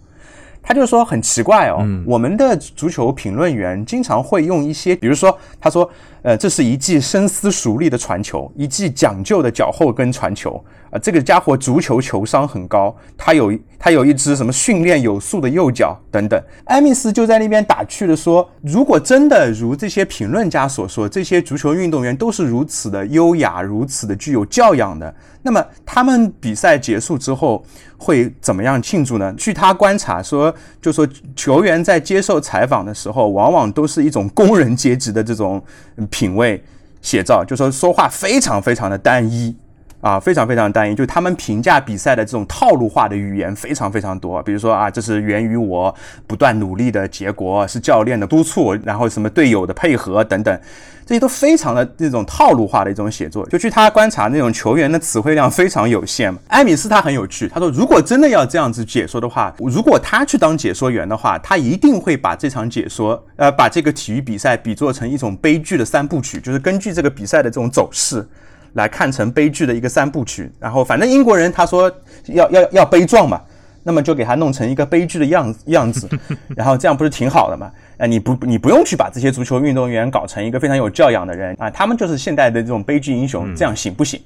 [0.62, 5.90] 他就是说很奇怪哦，我们的足球评论员经常会用一些，比如说他说，
[6.24, 10.62] 呃，这是一记深思熟虑的传球，一记讲究的脚后跟传球。
[10.94, 16.40] 啊，这个家伙足球球商很高，他有他有一只什么训练有素的右脚等等。
[16.66, 27.66] 埃米斯就在那边打趣的说：“如果真的如这些评论家所说，这些足球运动员都是如此的优雅，如此的具有教养的，那么他们比赛结束之后
[27.98, 35.60] 会怎么样庆祝呢？”据他观察说，就说球员在接受采访的时候，往往都是一种工人阶级的这种
[36.12, 36.64] 品味
[37.02, 39.56] 写照，就说说话非常非常的单一。
[40.04, 44.44] 啊，非常非常单一，就他们评价比赛的这种套路化的语言非常非常多。
[44.44, 45.96] 比如说啊，这是源于我
[46.28, 50.60] 不断努力的结果，是教练的督促，然后什么队友的配合等等，
[51.06, 53.46] 这些都非常的那种套路化的一种写作。
[53.48, 56.36] 就据他观察，那种球员的词汇量非常有限。
[56.50, 68.28] 埃米斯他很有趣，他说如果真的要这样子解说的话，如果他去当解说员的话，他一定会把这场解说，呃，把这个体育比赛比作成一种悲剧的三部曲，就是根据这个比赛的这种走势。
[68.74, 71.92] 来看成悲剧的一个三部曲，然后反正英国人他说
[72.26, 73.42] 要要要悲壮嘛，
[73.84, 76.10] 那么就给他弄成一个悲剧的样样子，
[76.56, 77.72] 然后这样不是挺好的嘛？
[77.98, 84.20] 啊，你不你不用去把这些足球运动员搞成一个非常有教养的人啊，他们就是现代的这种悲剧英雄，这样行不行？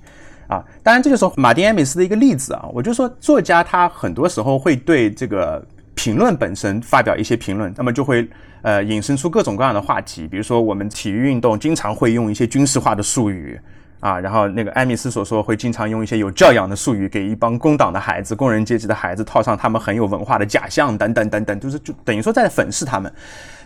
[0.47, 5.61] 啊，当然这个时候马丁·艾米斯的一个例子啊，我就说作家他很多时候会对这个
[5.93, 8.25] 评论本身发表一些评论，那么就会
[8.61, 13.59] 呃引申出各种各样的话题，比如说我们体育运动经常会用一些军事化的术语。
[13.99, 23.11] 啊，然后那个艾米斯所说会经常用一些有教养的术语，给一帮工党的孩子、工人阶级的孩子套上他们很有文化的假象，等等等等，就是就等于说在粉饰他们。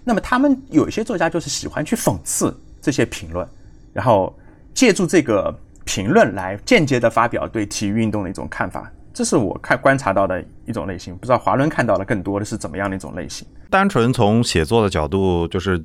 [0.06, 3.46] 那么他们有一些作家就是喜欢去讽刺这些评论，
[3.92, 4.34] 然后
[4.74, 8.90] 借助这个评论来间接的发表对体育运动的一种看法。
[9.14, 13.46] 这是我看观察到的一种类型，不知道华伦看到的更多的是怎么样的一种类型？
[13.70, 15.84] 单纯从写作的角度，就是。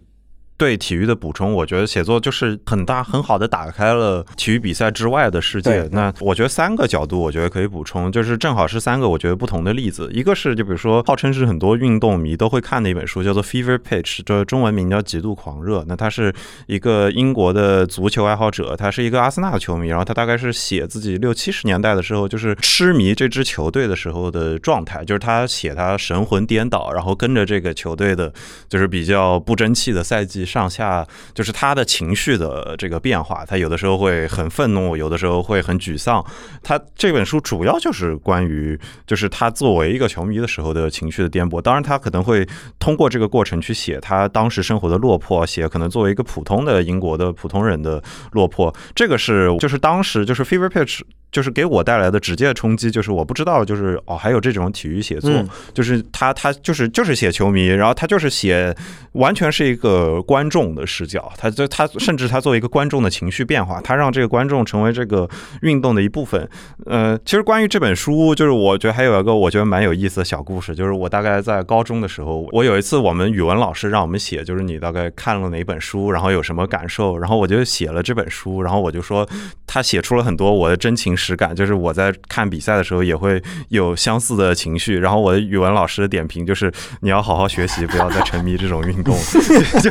[0.59, 5.87] 对体育的补充，我觉得写作就是很大很好的打开了体育比赛之外的世界。
[5.93, 10.11] 那我觉得三个角度，我觉得可以补充，就是正好是三个我觉得不同的例子。
[10.13, 15.81] 一个是就比如说，号称是很多运动迷都会看的一本书，叫做《Fever Pitch》，这中文名叫《极度狂热》。
[15.87, 16.35] 那他是
[16.67, 28.33] 一个英国的足球爱好者，他是一个阿森纳的球迷，然后他大概是写自己六七十年代的时候，就是痴迷这支球队的时候的状态，就是他写他神魂颠倒，然后跟着这个球队的，
[28.71, 30.46] 就是比较不争气的赛季。
[30.47, 36.25] 上下就是他的情绪的这个变化，他有的时候会很愤怒，有的时候会很沮丧。
[36.63, 41.61] 他这本书主要就是关于，就是他作为一个球迷的时候的情绪的颠簸。
[41.61, 42.47] 当然，他可能会
[42.79, 48.73] 通过这个过程去写他当时生活的落魄，写可能作为一个普通的英国的普通人的落魄。
[48.95, 51.01] 这个是就是当时就是 Fever Pitch。
[51.37, 55.31] 就是给我带来的直接冲击，就是我不知道，就是哦，还有这种体育写作，
[55.75, 58.75] 就是他他就是就是写球迷，然后他就是写
[59.13, 65.29] 完全是一个观众的视角，他就他甚至他作为一个观众的情绪变化，他让这个观众成为这个
[65.61, 66.49] 运动的一部分。
[66.87, 79.29] 呃，其实关于这本书，就是我觉得还有一个我觉得蛮有意思的小故事，就是我大概在高中的时候，我有一次我们语文老师让我们写，就是你大概看了哪本书，然后有什么感受，然后我就写了这本书，然后我就说
[79.67, 81.15] 他写出了很多我的真情。
[81.17, 89.17] 实实感就是我在看比赛的时候也会有相似的情绪，然后我的语文老师的点评就是你要好好学习，不要再沉迷这种运动。
[89.83, 89.91] 就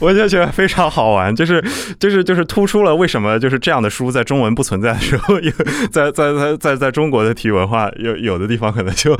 [0.00, 1.62] 我就觉得非常好玩，就是
[1.98, 5.50] 就是就是突出了为什么就是这样的书在中文不存在的时候，有
[5.90, 9.18] 在在在在在中国的体育文化有有的地方可能就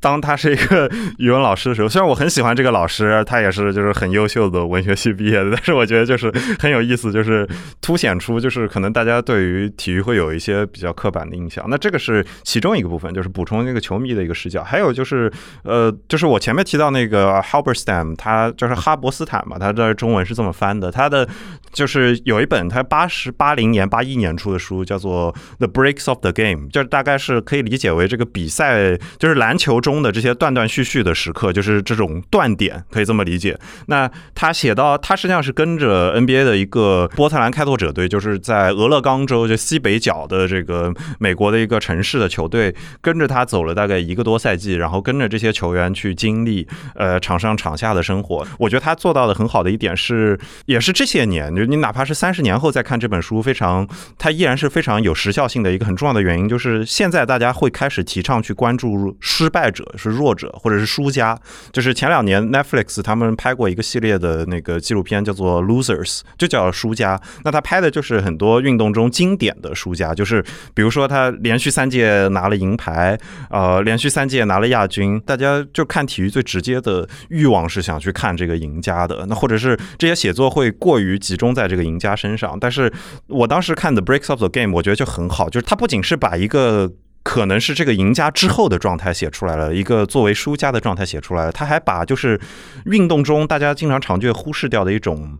[0.00, 7.48] 当他是一个语文老师的时候，虽然我很喜欢这个老师，他也是就是很优秀的文学系毕业的，但是我觉得就是很有意思，就是
[7.80, 10.98] 凸显出就是可能大家对于体育会有一些比较较。
[10.98, 14.64] 刻板的印象，那这个是其中一个部分，就是补充那个球迷的一个视角。
[14.64, 20.90] 还有就是，呃，就是我前面提到那个 Halberstam，他就是哈伯斯坦嘛，他的中文是这么翻的。
[20.90, 21.28] 他的
[21.72, 33.56] 就是有一本他八十八零年八一年出的书，叫做 The Breaks of the Game，就是大概是可以理解为这个比赛，就是篮球中的这些断断续续的时刻，就是这种断点，可以这么理解。
[33.86, 40.77] 那他写到，他实际上是跟着 NBA 的一个波特兰开拓者队，就是在俄勒冈州就西北角的这个。
[40.78, 48.46] 呃美国的一个城市的球队跟着他走了大概一个多赛季，然后跟着这些球员去经历呃场上场下的生活。
[48.58, 53.86] 我觉得他做到的很好的一点是，也是这些年，就你哪怕是三十年后再看这本书，非常
[54.16, 61.38] 他依然是非常有时效性的一个很重要的原因，就是现在大家会开始提倡去关注失败者是弱者或者是输家。
[61.72, 67.20] 就是前两年 Netflix 他们拍过一个系列的那个纪录片叫做 Losers，就叫输家。
[67.44, 73.18] 那他拍的就是很多运动中经典的输家，就是比如说，他连续三届拿了银牌，
[73.50, 79.26] 呃，连续三届拿了亚军，大家就看体育最直接的欲望是想去看这个赢家的。
[79.28, 82.58] 那或者是这些写作会过于集中在这个赢家身上。
[82.60, 82.92] 但是
[83.26, 86.90] 我当时看的《Breaks of the Game》，我觉得就很好，就是他不仅是把一个
[87.22, 92.40] 可能是这个赢家之后的状态写出来了，一个作为输家的状态写出来了，他还把就是
[92.86, 95.38] 运动中大家经常常见忽视掉的一种，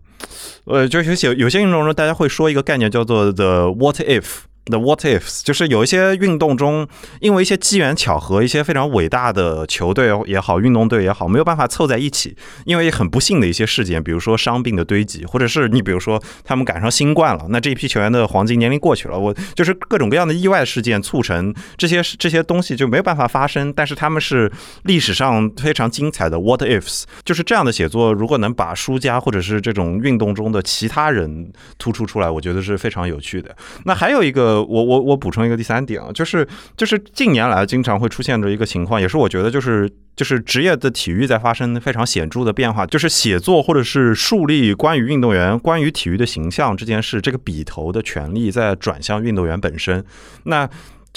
[0.65, 4.41] 呃，就是有有些运动中大家会说一个概念叫做 “the what if”。
[4.69, 6.87] The what ifs 就是有一些运动中，
[7.21, 24.51] 因为一些机缘巧合，一些非常伟大的球队也好，运动队也好，没有办法凑在一起，因为很不幸的一些事件，比如说伤病的堆积，或者是你比如说他们赶上新冠了，那这一批球员的黄金年龄过去了，我就是各种各样的意外事件促成这些这些东西就没有办法发生，但是他们是
[24.83, 33.55] 历史上非常精彩的 what ifs，就是这样的写作，如果能把输家或者是这种运动中的其他人突出出来，我觉得是非常有趣的。
[33.85, 34.58] 那还有一个。
[34.63, 50.03] 我我我补充一个第三点啊，就是就是近年来经常会出现的一个情况，也是我觉得就是就是职业的体育在发生非常显著的变化，就是写作或者是树立关于运动员、关于体育的形象这件事，这个笔头的权利在转向运动员本身。
[50.43, 50.69] 那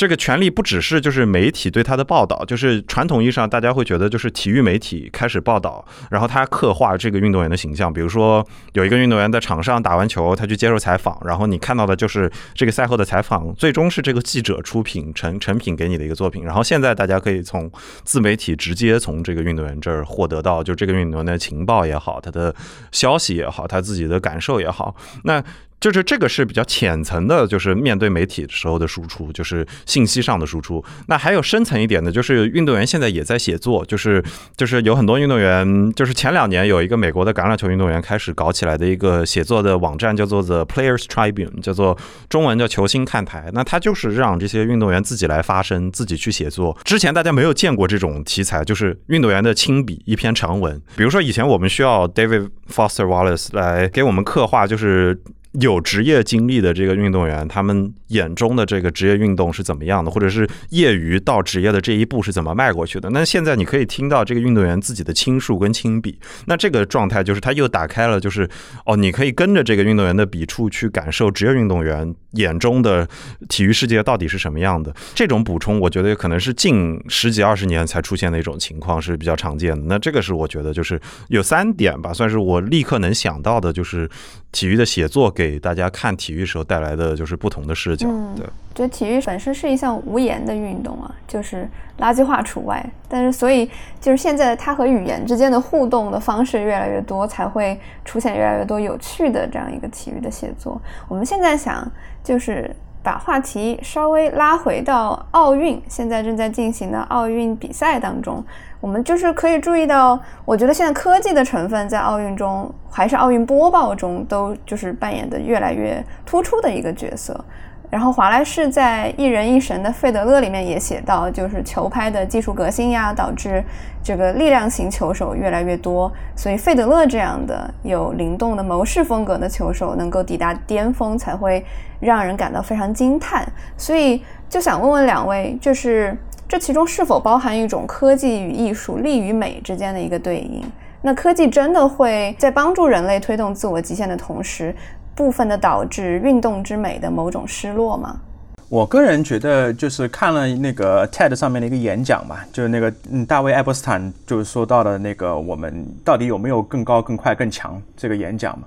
[0.03, 7.93] 这个权利不只是就是媒体对他的报道，就是传统意义上大家会觉得就是体育媒体开始报道，然后他刻画这个运动员的形象。
[7.93, 16.43] 比如说有一个运动员在场上打完球，他去接受采访，然后你看到的就是这个赛后的采访，最终是这个记者出品成成品给你的一个作品。
[16.43, 17.71] 然后现在大家可以从
[18.03, 22.53] 自媒体直接从这个运动员这儿获得到，就这个运动员的情报也好，他的
[22.91, 25.41] 消息也好，他自己的感受也好，那。
[25.83, 30.83] 就是这个是比较浅层的，就是面对媒体的时候的输出，就是信息上的输出。
[31.09, 34.23] 那还有深层一点的，就是运动员现在也在写作，就是
[34.57, 43.51] 就是有很多运动员，就是前两年有一个美国的橄榄球运动员开始搞起来的一个写作的网站，叫做 The Players Tribune，叫做中文叫球星看台。
[43.53, 46.79] 那他就是让这些运动员自己来发声，自己去写作。
[46.85, 50.81] 之前大家没有见过这种题材，就是运动员的亲笔一篇长文。
[50.95, 55.21] 比如说以前我们需要 David Foster Wallace 来给我们刻画，就是。
[55.61, 63.11] 有职业经历的这个运动员，他们眼中的这个职业运动是怎么样的，或者是业余到职业的这一步是怎么迈过去的？
[63.11, 68.49] 那现在你可以听到这个运动员自己的亲述跟亲笔，那这个状态就是他又打开了，就是
[68.87, 73.09] 哦，你可以跟着这个运动员的笔触去感受职业运动员眼中的
[73.49, 74.95] 体育世界到底是什么样的。
[75.15, 79.87] 这种补充，我觉得可能是近十几二十年才出现的一种情况，是比较常见的。
[79.87, 84.11] 那这个是我觉得就是有三点吧，算是我立刻能想到的，就是
[84.51, 85.63] 体育的写作给。
[85.63, 88.09] 大家看体育时候带来的就是不同的视角。
[88.37, 88.45] 对，
[88.75, 91.69] 觉得体育本身是一项无言的运动啊，就是
[91.99, 92.85] 垃圾话除外。
[93.09, 93.71] 但是，所以
[94.01, 100.81] 就是现在它和语言之间的互动的方式越来越多，才会出现越来越多有趣的这样一个体育的写作。
[101.09, 101.91] 我们现在想
[102.25, 102.75] 就是。
[103.05, 108.41] 把话题稍微拉回到奥运，现在正在进行的奥运比赛当中，
[108.81, 117.45] 我们就是可以注意到，我觉得现在科技的成分在奥运中，还是奥运播报中，都就是扮演的越来越突出的一个角色。
[117.93, 123.63] 然后华莱士在《一人一神的费德勒》里面也写到，就是球拍的技术革新呀，导致
[124.03, 131.63] 这个力量型球手越来越多，所以费德勒这样的有灵动的谋士风格的球手能够抵达巅峰，才会
[132.01, 133.47] 让人感到非常惊叹。
[133.77, 136.17] 所以就想问问两位，就是
[136.49, 140.65] 这其中是否包含一种科技与艺术、力与美之间的一个对应？
[141.03, 144.75] 那科技真的会在帮助人类推动自我极限的同时？
[145.15, 148.21] 部分的导致运动之美的某种失落吗？
[148.69, 158.65] 我个人觉得，就是看了那个 TED 上面的一个演讲嘛，就是那个嗯，大卫·艾伯斯坦就是说到的那个我们到底有没有更高、更快、更强这个演讲嘛，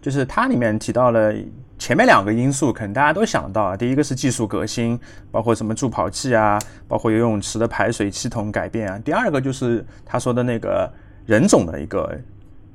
[0.00, 1.34] 就是它里面提到了
[1.80, 4.96] 前面两个因素，可能大家都想到，第一个是技术革新，
[5.32, 10.88] 包括什么助跑器啊，包括游泳池的排水系统改变啊，第二个就是他说的那个
[11.26, 12.16] 人种的一个。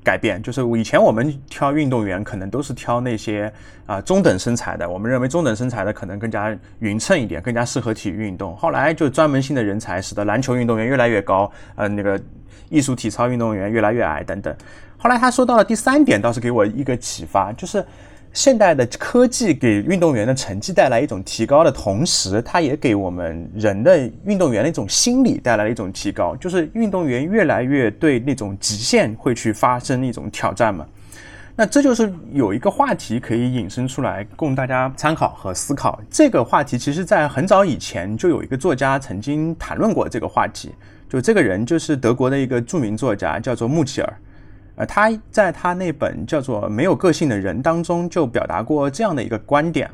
[0.05, 3.51] 改变就是以前我们挑运动员可能都是挑那些
[3.87, 8.55] 啊中等身材的，我们认为中等身材的可能更加匀称一点，更加适合体育运动。
[8.55, 12.21] 后来就专门性的人才使得篮球运动员越来越高，呃，那个
[12.69, 14.55] 艺术体操运动员越来越矮等等。
[14.97, 17.83] 后来他说到了第三点，倒是给我一个启发，就是。
[18.36, 30.86] 现代的科技给运动员的成绩带来一种提高的同时，它也给我们人的运动员的一种心理带来了一种提高，就是运动员越来越对那种极限会去发生一种挑战嘛。
[31.55, 35.97] 那这就是有一个话题可以引申出来供大家参考和思考。
[36.11, 40.73] 这个话题其实在很早以前就有一个作家曾经谈论过这个话题，
[41.07, 44.13] 就这个人就是德国的一个著名作家，叫做穆齐尔。
[44.76, 49.89] 呃，他在他那本叫做《没有个性的人》当中就表达过这样的一个观点，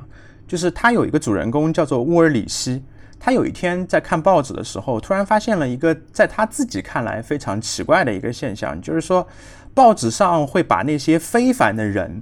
[0.48, 2.84] 就是他有一个主人公叫做乌尔里希，
[3.20, 9.28] 他有一天在看报纸的时候，突然发现了一个在他自己看来非常奇怪的一个现象，就是说
[9.76, 12.20] 报纸上会把那些非凡的人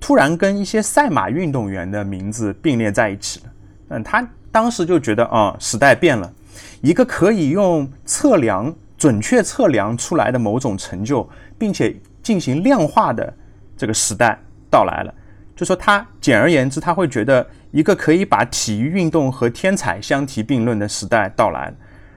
[0.00, 3.42] 突然跟一些赛马运动员的名字并列在一起。
[3.88, 6.32] 嗯，他当时就觉得啊，时代变了，
[6.80, 8.74] 一个可以用测量。
[8.98, 11.24] 准确测量出来的某种成就，
[11.58, 13.34] 并且进行量化的
[13.76, 14.38] 这个时代
[14.70, 15.12] 到来了。
[15.56, 21.74] 就说他，简而言之，他会觉得一个可以把体育运动和天才相提并论的时代到来了。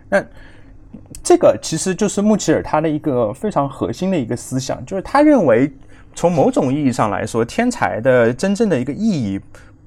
[0.09, 0.23] 那
[1.23, 5.71] 这个其实就是穆奇尔他的一个非常核心的一个思想，就是他认为，
[6.13, 9.39] 从某种意义上来说，天才的真正的一个意义。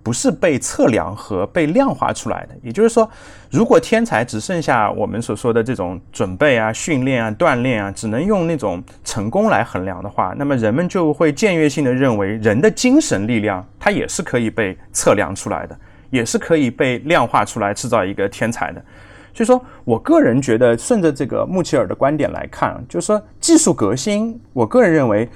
[0.04, 3.10] 不是被测量和被量化出来的，也就是说，
[3.50, 15.74] 如果天才只剩下我们所说的这种准备啊、训练啊、锻炼啊，只能用那种成功来衡量的话，那么人们就会僭越性的认为，人的精神力量它也是可以被测量出来的，
[16.10, 18.84] 也是可以被量化出来，制造一个天才的。
[19.32, 25.26] 所以说我个人觉得，顺着这个穆齐尔的观点来看，就是说技术革新，我个人认为，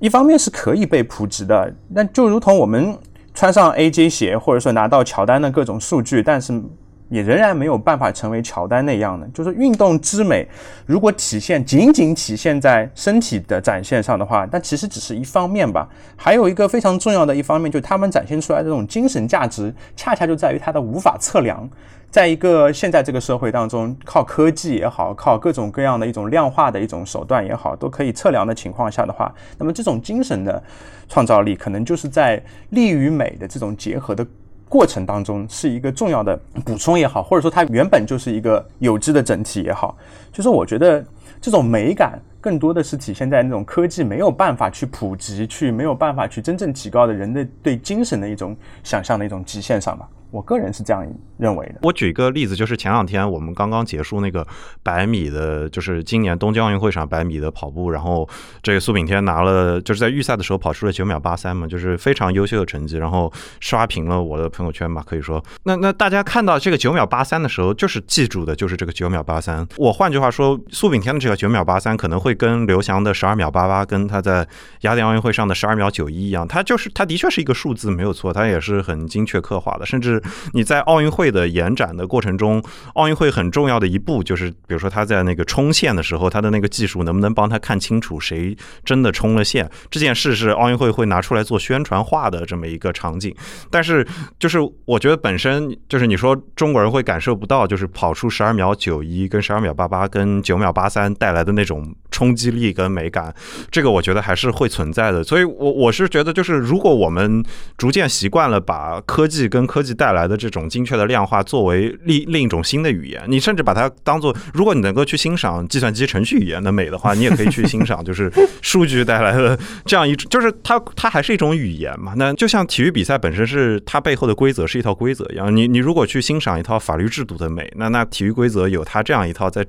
[0.00, 2.98] 一方面是可以被普及的，那就如同我们。
[3.38, 6.60] 穿上 AJ 鞋，或者说拿到乔丹的各种数据，但是
[7.08, 9.26] 也仍然没有办法成为乔丹那样的。
[9.28, 10.46] 就是运动之美，
[10.86, 15.88] 如果体现仅仅体现在身体的展现上的话，但其实只是一方面吧。
[16.16, 21.68] 还有一个非常重要的一方面，就是他们展现出来的这种精神价值，恰恰就在于它的无法测量。
[22.10, 30.62] 在一个现在这个社会当中，靠科技也好，靠各种各样的一种量化的一种手段也好，都可以测量的情况下的话，那么这种精神的
[31.06, 34.26] 创造力，可能就是在力与美的这种结合的
[34.68, 39.96] 过程当中，是一个重要的补充也好，或者说它原本就是一个有机的整体也好。
[40.32, 41.04] 就是我觉得
[41.40, 50.08] 这种美感，更多的是体现在那种科技没有办法去普及、去没有办法去真正提高的人的对精神的一种想象的一种极限上吧。
[50.30, 51.06] 我个人是这样
[51.38, 51.76] 认为的。
[51.82, 54.46] 我举一个例子，就是前两天我们刚刚结束那个
[54.82, 58.28] 百米的，就是今年东京奥运会上百米的跑步，然后
[58.62, 65.42] 这个苏炳添拿了，就是在预赛的时候跑出了九秒八三嘛，就是非常优秀的成绩，然后刷屏了我的朋友圈嘛，可以说。
[65.62, 69.66] 那那大家看到这个九秒八三的时候，就是记住的就是这个九秒八三。
[69.76, 74.46] 我换句话说，苏炳添的这个九秒八三可能会跟刘翔的十二秒八八，跟他在
[74.82, 80.17] 雅典奥运会上的十二秒九一一样，他就是他的确是一个数字没有错，他也是很精确刻画的，甚至。
[80.52, 82.62] 你在奥运会的延展的过程中，
[82.94, 89.68] 奥运会很重要的一步就是，比如说他在那个冲线的时候，他的那个技术能不能帮他看清楚谁真的冲了线？
[89.90, 93.34] 这件事是奥运会会拿出来做宣传化的这么一个场景。
[93.70, 94.06] 但是，
[94.38, 103.34] 就是我觉得本身就是你说中国人会感受不到，就是跑出十二秒九一跟十二秒八八跟九秒八三带来的那种冲击力跟美感，
[103.70, 105.22] 这个我觉得还是会存在的。
[105.22, 107.44] 所以，我我是觉得，就是如果我们
[107.76, 118.32] 逐渐习惯了把科技跟科技带带来的这种精确的量化作为另另一种新的语言，你甚至把它当做，如果你能够去欣赏计算机程序语言的美的话，你也可以去欣赏，就是
[118.62, 122.14] 数据带来的这样一种，就是它它还是一种语言嘛。
[122.16, 129.62] 那就像体育比赛本身是它背后的规则是一套规则一样，你你如果去欣赏一套法律制度的美，那那体育规则有它这样一套在。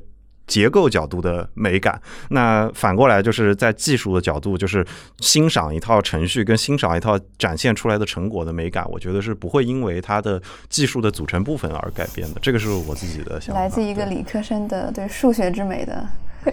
[0.50, 4.86] 结构角度的美感，那反过来就是在技术的角度，就是
[5.20, 12.40] 欣赏一套程序跟欣赏一套展现出来的成果的美感，我觉得是不会因为它的技术的组成部分而改变的。
[12.42, 13.62] 这个是我自己的想法。
[13.62, 16.04] 来自一个理科生的对数学之美的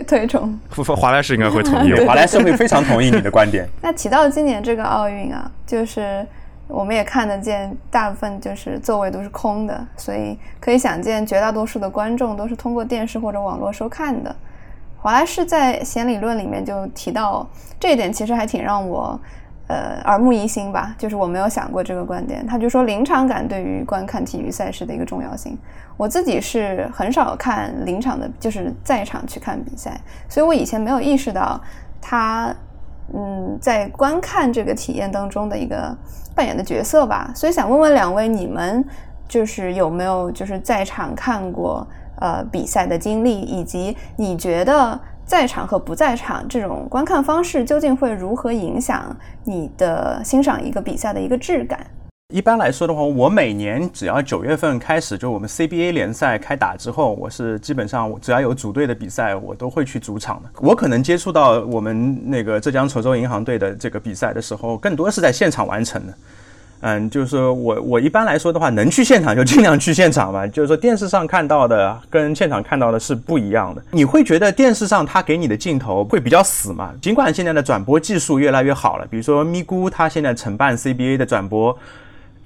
[0.07, 0.59] 推崇，
[0.95, 3.67] 华莱士应该会同意， 华莱士会非常同意你的观点。
[3.81, 6.27] 那提到今年这个奥运啊，就是。
[6.69, 14.35] 我们也看得见，大部分就是座位都是空的，所以可以想见，绝大多数的观众都是通过电视或者网络收看的。
[14.99, 17.49] 华莱士在弦理论里面就提到
[17.79, 19.19] 这一点，其实还挺让我
[19.69, 20.95] 呃耳目一新吧。
[20.99, 25.57] 就是我没有想过这个观点，他就说临场感对于观看体育赛事的一个重要性。
[25.97, 31.61] 我自己是很少看临场的，就是在场去看比赛，所以我以前没有意识到
[32.01, 32.53] 他。
[33.15, 35.97] 嗯，在观看这个体验当中的一个
[36.37, 38.85] 扮演的角色吧，所以想问问两位，你们
[39.27, 41.85] 就是有没有就是在场看过
[42.21, 51.85] 呃比赛的经历，以及你觉得在场和不在场这种观看方式究竟会如何影响你的欣赏一个比赛的一个质感？
[52.35, 60.51] 一般来说的话，我每年只要九月份开始，就我们 CBA 联赛开打之后，我是基本上只要有组队的比赛，我都会去主场的。
[60.61, 66.15] 我可能接触到我们那个浙江稠州银行队的这个比赛的时候，更多是在现场完成的。
[66.81, 70.45] 嗯，就是说我我一般来说的话，能去现场就尽量去现场吧。
[70.49, 73.81] 就是说电视上看到的跟现场看到的是不一样的。
[73.93, 76.93] 你会觉得电视上他给你的镜头会比较死吗？
[77.01, 81.79] 尽管现在的转播技术越来越好了，比如说咪咕，他现在承办 CBA 的转播。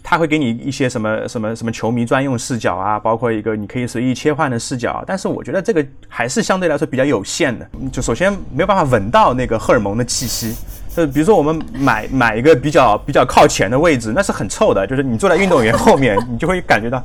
[0.02, 7.68] 他会给你一些什么什么什么球迷专用视角啊，包括一个你可以随意切换的视角，但是我觉得这个还是相对来说比较有限的。
[7.92, 10.56] 就首先没有办法闻到那个荷尔蒙的气息，
[10.94, 17.04] 就比如说我们买买一个比较比较靠前的位置，那是很臭的，就是你坐在运动员后面， 你就会感觉到，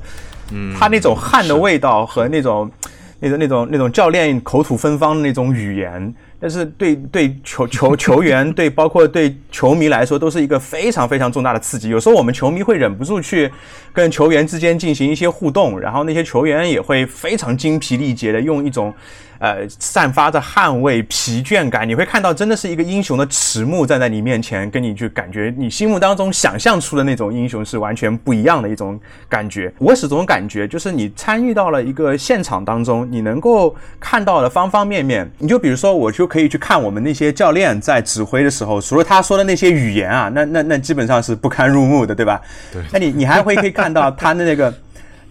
[0.52, 2.72] 嗯，他那种汗的味道和那种
[3.20, 6.14] 那种那种那种教练口吐芬芳的那种语言。
[6.46, 11.90] 但是对对球球球员对包括对球迷来说都是一个非常非常重大的刺激。
[11.90, 13.52] 有时候我们球迷会忍不住去
[13.92, 18.94] 跟球员之间进行一些互动，然后那些球员也会非常精疲力竭的用一种。
[19.40, 29.74] 呃，散发着汗味、疲倦感，你会看到真的是一个英雄的迟暮站在你面前，跟你去感觉你心目当中想象出的那种英雄是完全不一样的一种感觉。
[29.78, 35.30] 我始终感觉就是你参与到了一个现场当中，你能够看到的方方面面。
[35.38, 42.42] 你就比如说，我就可以去看我们那些教练在指挥的时候，除了他说的那些语言啊，那那那基本上是不堪入目的，对吧？
[42.72, 42.82] 对。
[42.92, 44.74] 那你你还会可以看到他的那个。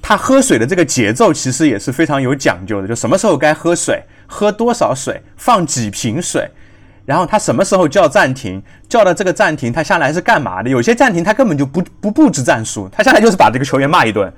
[0.06, 6.46] 他喝水的这个节奏其实也是非常有讲究的，就什么时候该喝水，喝多少水，放几瓶水，
[7.06, 10.68] 然后他什么时候叫暂停，叫到这个暂停，他下来是干嘛的？
[10.68, 14.30] 有些暂停他根本就不不布置战术，他下来就是把这个球员骂一顿，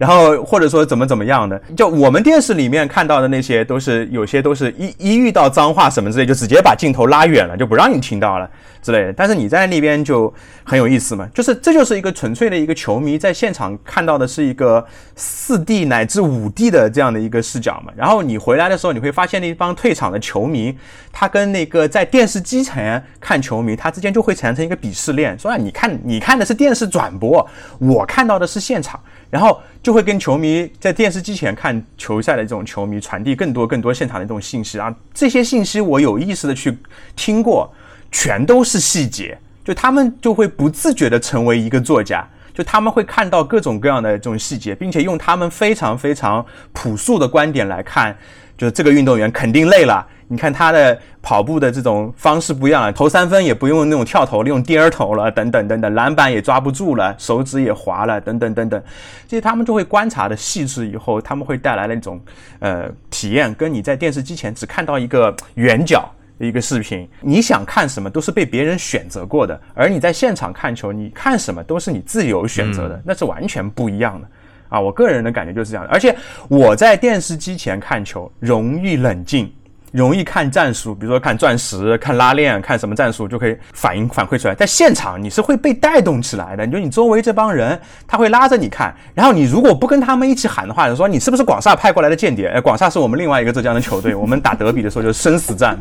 [0.00, 8.48] 然后或者说怎么怎么样的，就我们电视里面看到的那些，都是有些都是一一遇到脏话什么之类，就直接把镜头拉远了，就不让你听到了
[8.80, 9.12] 之类的。
[9.12, 10.32] 但是你在那边就
[10.64, 14.82] 很有意思嘛，就是这就是一个纯粹的一个球迷在现场看到的是一个
[15.16, 17.92] 四 D 乃至五 D 的这样的一个视角嘛。
[17.94, 20.74] 然后你回来的时候，你会发现那帮退场的球迷，
[21.12, 27.46] 他跟那个在电视机前看球迷，他之间就会产生一个鄙视链，说啊，你看你看的是电视转播，
[27.78, 28.98] 我看到的是现场。
[29.30, 36.76] 然后就会跟球迷在电视机前看球赛的这种球迷传递更多更多现场的这种信息啊，这些信息我有意识的去
[37.14, 37.72] 听过，
[38.10, 48.16] 全都是细节，就他们就会不自觉的成为一个作家，就他们会看到各种各样的这种细节，并且用他们非常非常朴素的观点来看，
[48.58, 50.06] 就是这个运动员肯定累了。
[50.32, 58.80] 你看他的跑步的这种方式不一样了，投三分也不用那种跳投，用颠儿投了，等等等等，篮板也抓不住了，手指也滑了，等等等等，
[59.26, 62.20] 这些他们就会观察的细致，以后他们会带来那种
[62.60, 66.08] 呃体验，跟你在电视机前只看到一个圆角
[66.38, 74.28] 的一个视频，你想看什么都是被别人选择过的，而你在现场看球，你看什么都是你自由选择的，那是完全不一样的
[74.68, 74.80] 啊！
[74.80, 76.16] 我个人的感觉就是这样的，而且
[76.46, 79.52] 我在电视机前看球容易冷静。
[79.90, 84.54] 容易看战术，比如说看钻石、看拉链、看什么战术，就可以反应反馈出来。
[84.54, 92.46] 在现场你是会被带动起来的，你就你周围这帮人他会拉着你看，然后你如果不跟他们一起喊的话，就说你是不是广厦派过来的间谍？
[92.48, 95.76] 哎，广厦是我们另外一个浙江的球队，我们打德比的时候就是生死战。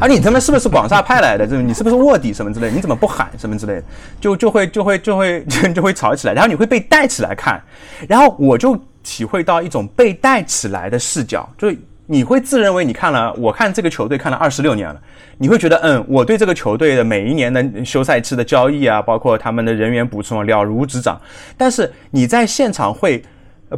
[0.00, 1.46] 而你他妈是不是广厦派来的？
[1.46, 2.70] 就是你是不是卧底什么之类？
[2.70, 3.84] 你怎么不喊什么之类的？
[4.20, 5.44] 就就会就会就会
[5.74, 7.62] 就会吵起来，然后你会被带起来看，
[8.08, 11.72] 然后我就体会到一种被带起来的视角，就。
[12.12, 15.00] 你会自认为你看了，我看这个球队看了二十六年了，
[15.38, 21.18] 你会觉得，嗯，我对这个球队的每一年的休赛期的交易啊，包括他们的人员补充了如指掌。
[21.56, 23.24] 但是你在现场会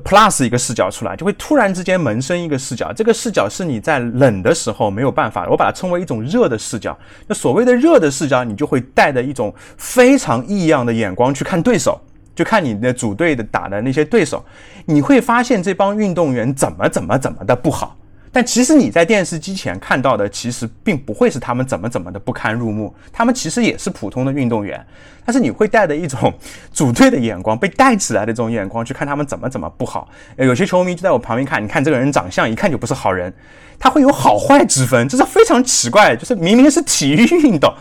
[0.02, 6.98] plus 一个视角出来，就会突然之间萌生一个视角，这个视角是你在冷的时候没有办法，我把它称为一种热的视角。
[7.28, 12.00] 那所谓的热的视角，你就会带着一种非常异样的眼光去看对手。
[12.34, 14.44] 就看你的组队的打的那些对手，
[14.86, 17.96] 你会发现这帮运动员怎么怎么怎么的不好。
[18.34, 24.84] 但其实你在电视机前看到的，其实并不会是他们怎么怎么的不堪入目，他们其实也是普通的运动员，
[25.24, 26.34] 但是你会带着一种
[26.72, 30.08] 组队的眼光，被带起来的这种眼光去看他们怎么怎么不好。
[30.36, 33.32] 有些球迷就在我旁边看，你看这个人长相一看就不是好人，
[33.78, 37.72] 他会有好坏之分，这是非常奇怪，就是明明是体育运动，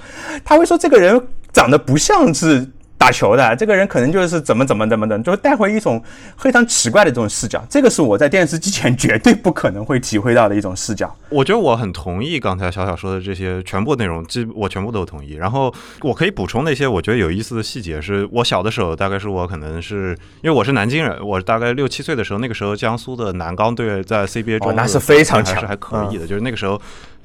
[0.46, 1.20] 他会说这个人
[1.52, 2.70] 长得不像是。
[3.04, 6.02] 打球的这个人可能就是怎么怎么怎么的，就带回一种
[6.38, 7.62] 非常奇怪的这种视角。
[7.70, 11.14] 这个是我在电视机前绝对不可能会体会到的一种视角。
[11.28, 15.34] 我觉得我很同意刚才小小说的这些全部内容，基我全部都同意。
[15.34, 18.02] 然后我可以补充那些我觉得有意思的细节。
[18.02, 26.26] 是我小的时候，大概是我可能是因为我是南京人，我大概六七岁的时候，那个时候江苏的南钢队在 CBA 中那是非常强，是还可以的。
[26.26, 26.82] 就是那个时候。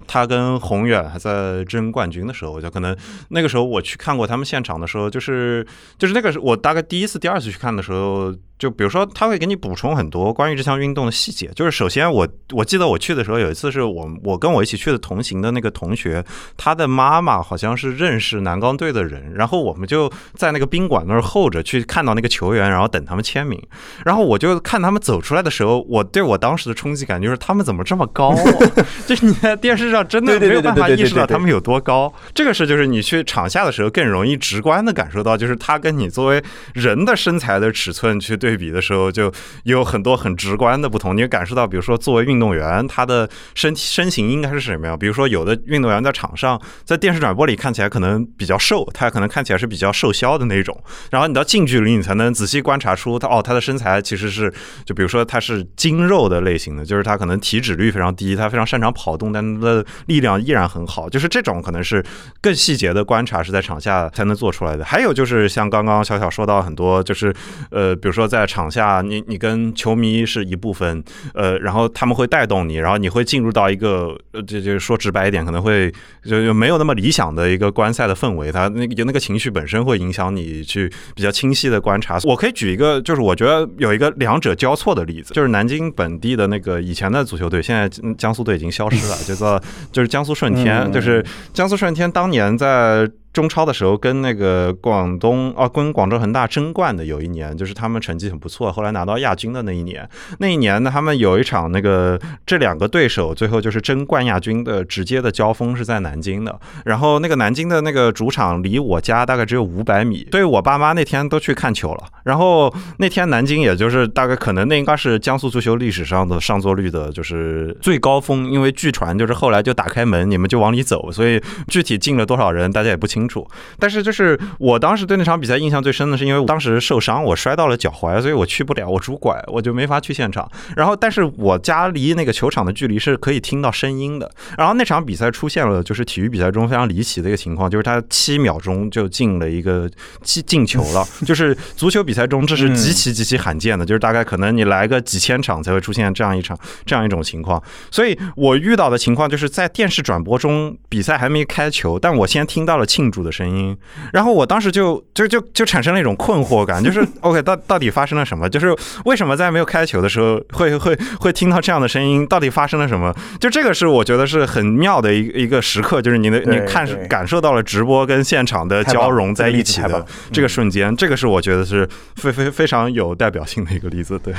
[0.09, 2.97] 他跟宏远还在争冠军的时候，我就可能
[3.29, 5.65] 那个时候我去看过他们现场的时候，就是
[5.99, 8.35] 就是那个我大概第一次、第二次去看的时候。
[8.59, 11.49] 就比如说，他会给你补充很多关于这项运动的细节。
[11.55, 16.25] 就是首先，我我记得我去的时候，有一次是我我跟我一起去的同行的那个同学，
[16.57, 23.63] 他的妈妈好像是认识南钢队的人，然后我们就在那个宾馆那儿候着，去看到那个球员，然后等他们签名。
[24.05, 28.35] 然后我就看他们走出来的时候，我对我当时的冲击感就是他们怎么这么高？
[29.07, 32.13] 就是你在电视上真的没有办法意识到他们有多高。
[32.35, 36.43] 这个是就是你去场下的时候更容易直观的感受到，就是他跟你作为
[36.75, 38.48] 人的身材的尺寸去对。
[38.49, 39.31] 对比的时候，就
[39.65, 41.15] 有很多很直观的不同。
[41.15, 44.99] 你感受到，比如说，作为运动员，他的身体身形应该是什么样？
[44.99, 50.83] 比如说，有的运动员在场上，在电视转播里看起来可能比较瘦，他可能看起来是比较瘦削的那种。
[51.11, 54.51] 然后你到近距离，你才能仔细观察出他哦，他的身材其实是，
[54.87, 61.07] 就比如说他是精肉的类型的，就是他可能体脂率非常低，他非常擅长跑动，但他的力量依然很好。
[61.11, 62.03] 就是这种可能是
[62.41, 64.83] 更细节的观察，是在场下才能做出来的。
[64.83, 67.35] 还有就是像刚刚小小说到很多，就是
[67.71, 71.03] 呃，比如说在在场下，你你跟球迷是一部分，
[71.35, 82.19] 呃，然后他们会带动你，然后你会进入到一个，呃，这就说直白一点，可能会就就没有那么理想的一个观赛的氛围，他那个那个情绪本身会影响你去比较清晰的观察。
[82.25, 89.61] 我可以举一个，就是我觉得有一个两者交错的例子，就是南京本地的那个以前的足球队，现在江苏队已经消失了，叫做
[89.91, 100.09] 就是江苏舜天，就是江苏舜天当年在中超的时候跟那个广东啊，跟广州恒大争冠的有一年，就是他们成绩很不错，后来拿到亚军的那一年。
[100.39, 106.59] 那一年呢，他们有一场那个这两个对手最后就是争冠亚军的直接的交锋是在南京的。
[106.85, 112.05] 然后那个南京的那个主场离我家大概只有五百米，所以我爸妈那天都去看球了。
[112.25, 123.49] 然后那天南京也就是大概可能那应该是江苏足球历史上的上座率的就是最高峰，因为据传就是后来就打开门你们就往里走，所以具体进了多少人大家也不清楚。
[123.79, 130.47] 但是就是我当时对那场比赛印象最深的是，因为当时受伤，我摔到了脚踝，所以我去不了，我拄拐，我就没法去现场。
[130.77, 134.31] 然后，但是我家离那个球场的距离是可以听到声音的。
[134.59, 139.89] 然后那场比赛出现了，就是体育比赛中非常离奇的一个情况，就是他七秒钟就进了一个
[140.23, 141.07] 进 进球了。
[141.25, 147.63] 就是足球比赛中这是极其极其罕见的，就是大概可能你来个几千场才会出现这样一场这样一种情况。
[147.91, 153.19] 所以我遇到的情况就是在电视转播中比赛还没开球，但我先听到了庆祝。
[153.19, 153.77] 的声音，
[154.13, 158.49] 然后我当时就就就就产生了一种困惑感，就是 OK，到到底发生了什么？
[158.49, 162.25] 就是为什么在没有开球的时候会会会听到这样的声音？
[162.27, 163.13] 到底发生了什么？
[163.41, 174.19] 就这个是我觉得是很妙的一一个时刻，就是你的你看感受到了直播跟现场的交融在一起的这个瞬间，这个是我觉得是非非非常有代表性的一个例子。
[174.21, 174.33] 对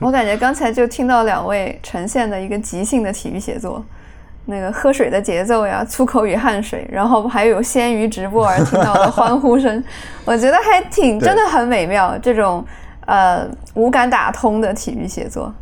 [0.00, 3.84] 我感觉刚才就听到两位呈现的一个即兴的体育写作。
[4.44, 9.82] 那个喝水的节奏呀，粗口与汗水，然后还有鲜鱼直播而听到的欢呼声，
[10.26, 12.18] 我觉得还挺真的很美妙。
[12.18, 12.64] 这种
[13.06, 15.54] 呃无感打通的体育写作。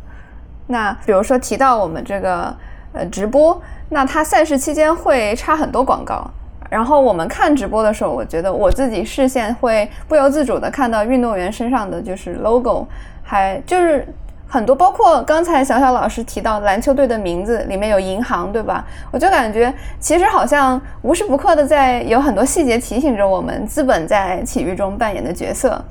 [0.65, 2.55] 那比如说提到我们这个
[2.93, 6.27] 呃直播，那它赛事期间会插很多广告，
[6.69, 12.87] 然后我们看直播的时候，我觉得我自己视线会不由自主的看到运动员身上的就是 logo，
[13.21, 14.07] 还就是。
[14.53, 18.85] 很多，包括刚才小小老师提到篮球队的名字里面有银行，对吧？
[19.09, 25.81] 我就感觉其实好像无时不刻的在有很多细节提醒着我们资本在体育中扮演的角色。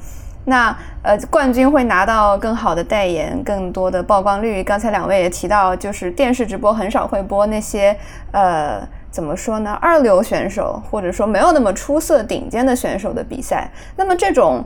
[0.44, 4.62] 那呃，冠军会拿到更好的代言，更多的曝光率。
[4.62, 7.96] 刚才两位也提到，就是电视直播很少会播那些
[8.30, 9.72] 呃，怎么说呢？
[9.80, 13.70] 二流选手或者说没有那么出色、顶尖的选手的比赛。
[13.96, 14.62] 那么这种。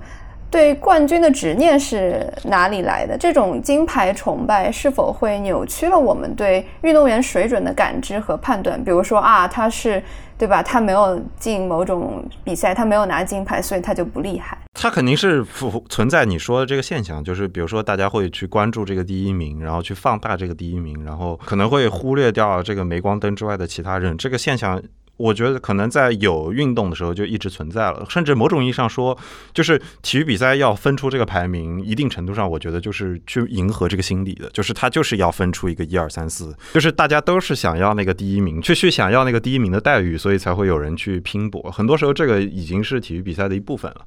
[0.50, 3.18] 对冠军的执念是哪里来的？
[3.18, 8.82] 这种金牌崇拜是否会扭曲了我们对运动员水准的感知和判断？
[8.84, 10.00] 比如说啊，他是
[10.38, 10.62] 对吧？
[10.62, 14.56] 他没有进某种比赛，他没有拿金牌，所以他就不厉害。
[14.74, 15.44] 他肯定是
[15.88, 24.16] 存在你说的这个现象，就是比如说大家会去关注这个第一名，然后去放大这个第一名，然后可能会忽略掉这个镁光灯之外的其他人。
[24.16, 24.80] 这个现象。
[25.16, 29.16] 我觉得可能在有运动的时候就一直存在了，甚至某种意义上说，
[29.52, 41.70] 就是体育比赛要分出这个排名，一定程度上，我觉得就是去迎合这个心理的，就是他就是要分出一个一二三四，就是大家都是想要那个第一名，去去想要那个第一名的待遇，所以才会有人去拼搏。
[41.70, 44.00] 很多时候，这个已经是体育比赛的一部分了。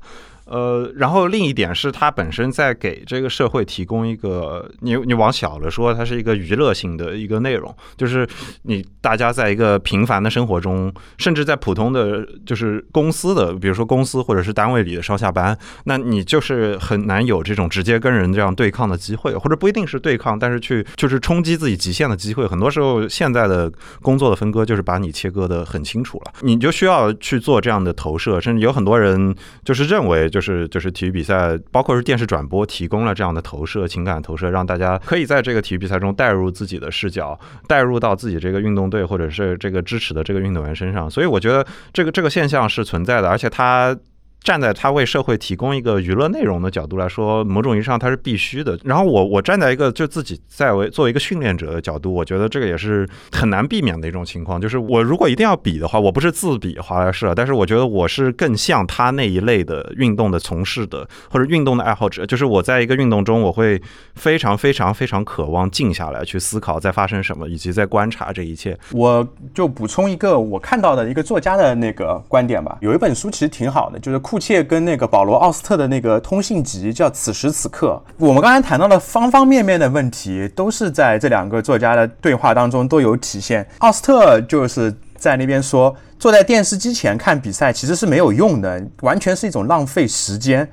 [0.49, 8.25] 呃，然后另一点是，它本身在给这个社会提供一个，你你往小了说，它是一个娱乐性的一个内容，就是
[8.61, 22.47] 你大家在一个平凡的生活中，甚至在普通的就是公司的，比如说公司或者是单位里的上下班，那你就是很难有这种直接跟人这样对抗的机会，或者不一定是对抗，但是去就是冲击自己极限的机会。
[22.47, 23.69] 很多时候，现在的
[24.01, 29.35] 工作的分割就是把你切割的很清楚了，你就需要去做这样的投射，甚至有很多人
[29.65, 30.29] 就是认为。
[30.37, 41.09] 就是就是体育比赛，包括是电视转播，提供了这样的投射、情感投射，让大家可以在这个体育比赛中带入自己的视角，带入到自己这个运动队或者是这个支持的这个运动员身上。
[41.09, 43.97] 所以我觉得这个这个现象是存在的，而且它。
[44.43, 48.79] 站在他为社会提供一个娱乐内容的角度来说，某种意义上它是必须的。
[48.85, 54.61] 然后我我站在一个就自己在为作为一个训练者的角度，我觉得这个也是很难避免的一种情况。
[54.61, 62.25] 就是我如果一定要比的话，我不是自比华莱士，但是我觉得我是更像他那一类的运动的从事的或者运动的爱好者。
[62.25, 63.81] 就是我在一个运动中，我会
[64.15, 68.77] 非常非常非常渴望静下来去思考在发生什么，以及在观察这一切。
[68.93, 72.77] 我就补充一个我看到的一个作家的那个观点吧。
[72.79, 74.36] 有一本书其实挺好的，就是库。
[74.39, 83.67] 切跟那个保罗奥斯特的那个通信集叫《此时此刻》，我们刚才谈到的方方面面的问题，都是在这两个作家的对话当中都有体现。
[83.79, 90.67] 奥斯特就是在那边说，坐在电视机前看比赛其实是没有用的，完全是一种浪费时间。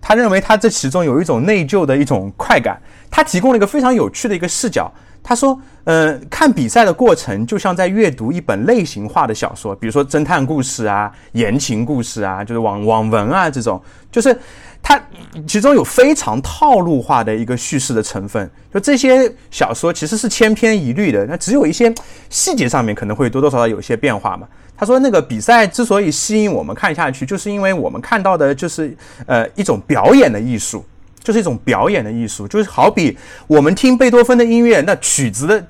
[0.00, 2.80] 他认为他这其中有一种内疚的一种快感。
[3.10, 4.90] 他提供了一个非常有趣的一个视角。
[5.22, 14.36] 他说，呃，看比赛的过程就像在阅读一本类型化的小说，比如说侦探故事啊、言情故事啊，就是网网文啊这种，就是
[14.82, 15.00] 它
[15.46, 18.50] 其中有非常套路化的一个叙事的成分。
[18.72, 21.92] 就这些小说其实是千篇一律的，那只有一些
[22.28, 24.48] 细节上面可能会多多少少有些变化嘛。
[24.76, 28.96] 他说，那个比赛之所以吸引我们看下去，就是因为我们看到的就是
[29.26, 30.82] 呃一种表演的艺术。
[31.22, 33.16] 就是一种表演的艺术，就是好比
[33.46, 35.64] 我们听贝多芬的音乐，那曲子的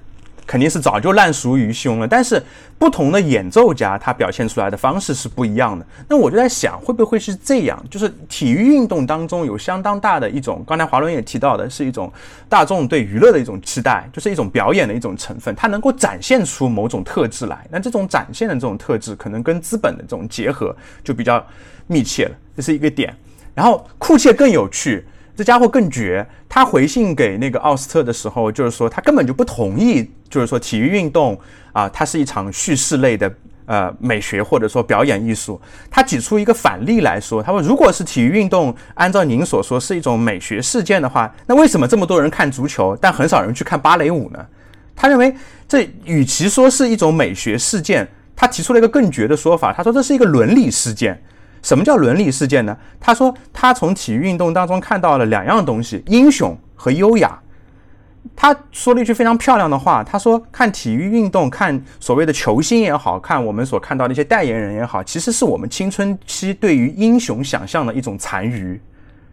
[0.46, 2.42] 肯定是早就烂熟于胸了，但是
[2.76, 5.86] 不同的演奏家他表现出来的方式是不一样的。
[6.08, 7.84] 那我就在想，会不会是这样？
[7.88, 12.12] 就是体育运动当中有相当大的一种，刚才华伦也提到的是一种
[12.48, 17.64] 大众对娱乐的一种期待，就是一种表演的一种成分，它能够展现出某种特质来。
[17.70, 20.74] 那这种展现的这种特质，可能跟资本的这种结合
[21.04, 21.44] 就比较
[21.86, 23.14] 密切了，这是一个点。
[23.54, 25.06] 然后库切更有趣。
[25.40, 31.40] 这家伙更绝，他回信给那个奥斯特的时候，就是说他根本就不同意，就是说体育运动
[31.72, 33.32] 啊，它是一场叙事类的
[33.64, 35.58] 呃美学或者说表演艺术。
[35.90, 44.46] 他举出一个反例来说，他说如果是体育运动，按照您所说是一种美学事件的话，那为什么这么多人看足球，但很少人去看芭蕾舞呢？
[44.94, 45.34] 他认为
[45.66, 51.18] 这与其说是一种美学事件，他提出了一个更绝的说法，他说这是一个伦理事件。
[51.62, 52.76] 什么叫伦理事件呢？
[52.98, 57.38] 他说他从体育运动当中看到了两样东西：英雄和优雅。
[58.36, 68.80] 他说了一句非常漂亮的话，他说看体育运动，看所谓的球星也好看我们所看到的一些代言人也好，其实是我们青春期对于英雄想象的一种残余。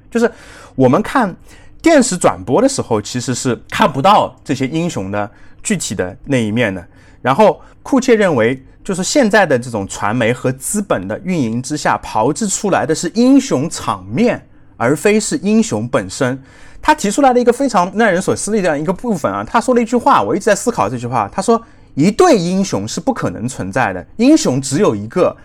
[0.09, 0.29] 就是
[0.75, 1.35] 我们看
[1.81, 5.29] 电视转播的时候，其实是看不到这些英雄的
[5.61, 6.85] 具体的那一面的。
[7.21, 8.61] 然后库切认为。
[8.87, 14.41] 就是现在的这种传媒和资本的运营之下，炮制出来的是英雄场面，
[14.77, 16.41] 而非是英雄本身。
[16.81, 21.29] 他提出来的一个非常耐人所思的这样一个部分啊，他说了一句话，我一直在思考这句话。
[21.29, 21.61] 他说
[21.95, 25.35] ：“一对英雄是不可能存在的，英雄只有一个。”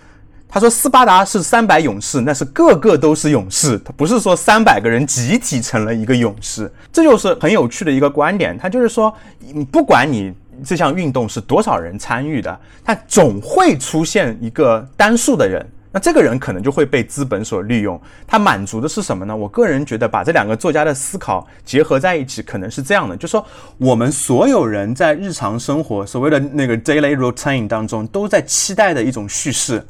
[0.49, 8.57] 他说：“斯巴达是三百勇士，那是个个都是勇士，他不是说三百个人集体成了一个勇士。”这就是很有趣的一个观点。
[8.57, 9.13] 他就是说，
[9.53, 10.33] 你不管你。
[10.65, 12.61] 这项运动是多少人参与的？
[12.85, 18.01] 它总会出现一个单数的人，那这个人可能就会被资本所利用。
[18.27, 19.37] 他满足的是什么呢？
[19.37, 23.45] 我个人觉得，把这两个作家的思考结合在一起，可能是这样的：，就说
[23.77, 29.85] 我们所有人在日常生活所谓的那个 daily routine 当中，都在期待的一种叙事。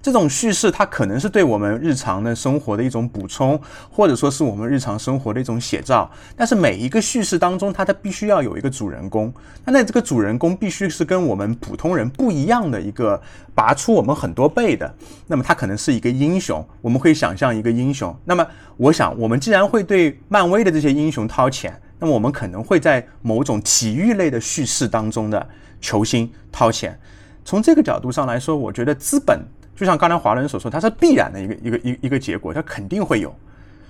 [0.00, 6.08] 这种叙事，它可能是对我们日常的生活的一种补充，或者说是我们日常生活的一种写照。
[6.36, 9.32] 但是每一个叙事当中，它它必须要有一个主人公。
[9.64, 13.20] 那那这个主人公必须是跟我们普通人不一样的一个，
[13.54, 14.94] 拔出我们很多倍的。
[15.26, 18.16] 那么他可能是一个英雄，我们会想象一个英雄。
[18.24, 18.46] 那么
[18.76, 25.46] 我想，我们既然会对漫威的这些英雄掏钱，那么我们可能会在某种体育类的叙事当中的
[25.80, 26.98] 球星掏钱。
[27.44, 29.40] 从这个角度上来说，我觉得资本。
[29.78, 33.32] 就像刚才华伦所说，它是必然的一个一个一一个结果，它肯定会有。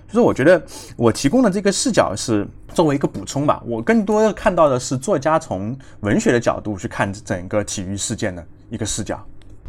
[0.06, 0.62] 就是我觉得
[0.96, 9.18] 我提供的这个视角是作为一个补充吧，我更多的看到的是作家从文学的角度去看整个体育事件的一个视角。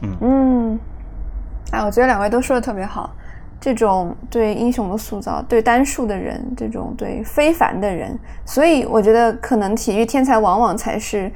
[0.01, 0.79] 嗯嗯，
[1.71, 3.15] 哎，我觉得两位都说的特别好。
[3.61, 11.31] 这种对英雄的塑造，对单数的人，这种对非凡的人，所以我觉得可能体育天才往往才是。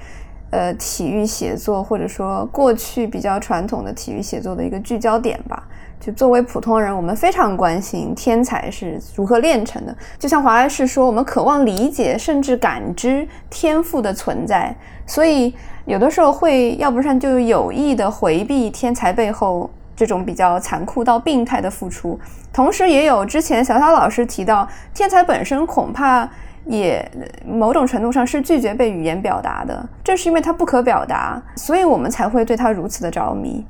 [0.54, 5.64] 呃，体育写作或者说过去比较传统的体育写作的一个聚焦点吧。
[6.00, 9.96] 就作为普通人，我们非常关心天才是如何炼成的。
[10.20, 14.76] 就像华莱士说，我们渴望理解甚至感知天赋的存在。
[15.08, 15.52] 所以
[15.86, 22.20] 有的时候会要不然就有意的回避天才背后这种比较残酷到病态的付出，
[22.54, 26.30] 同时也有之前小小老师提到，天才本身恐怕。
[26.66, 27.06] 也
[27.46, 33.66] 某种程度上是拒绝被语言表达的，正是因为它不可表达，所以我们才会对它如此的着迷。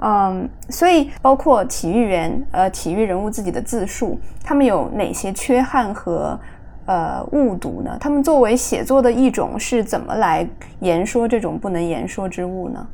[0.00, 6.38] 嗯，所以包括体育员，呃，体育人物自己的自述，他们有哪些缺憾和
[6.86, 7.96] 呃误读呢？
[8.00, 10.48] 他们作为写作的一种，是怎么来
[10.80, 12.86] 言说这种不能言说之物呢？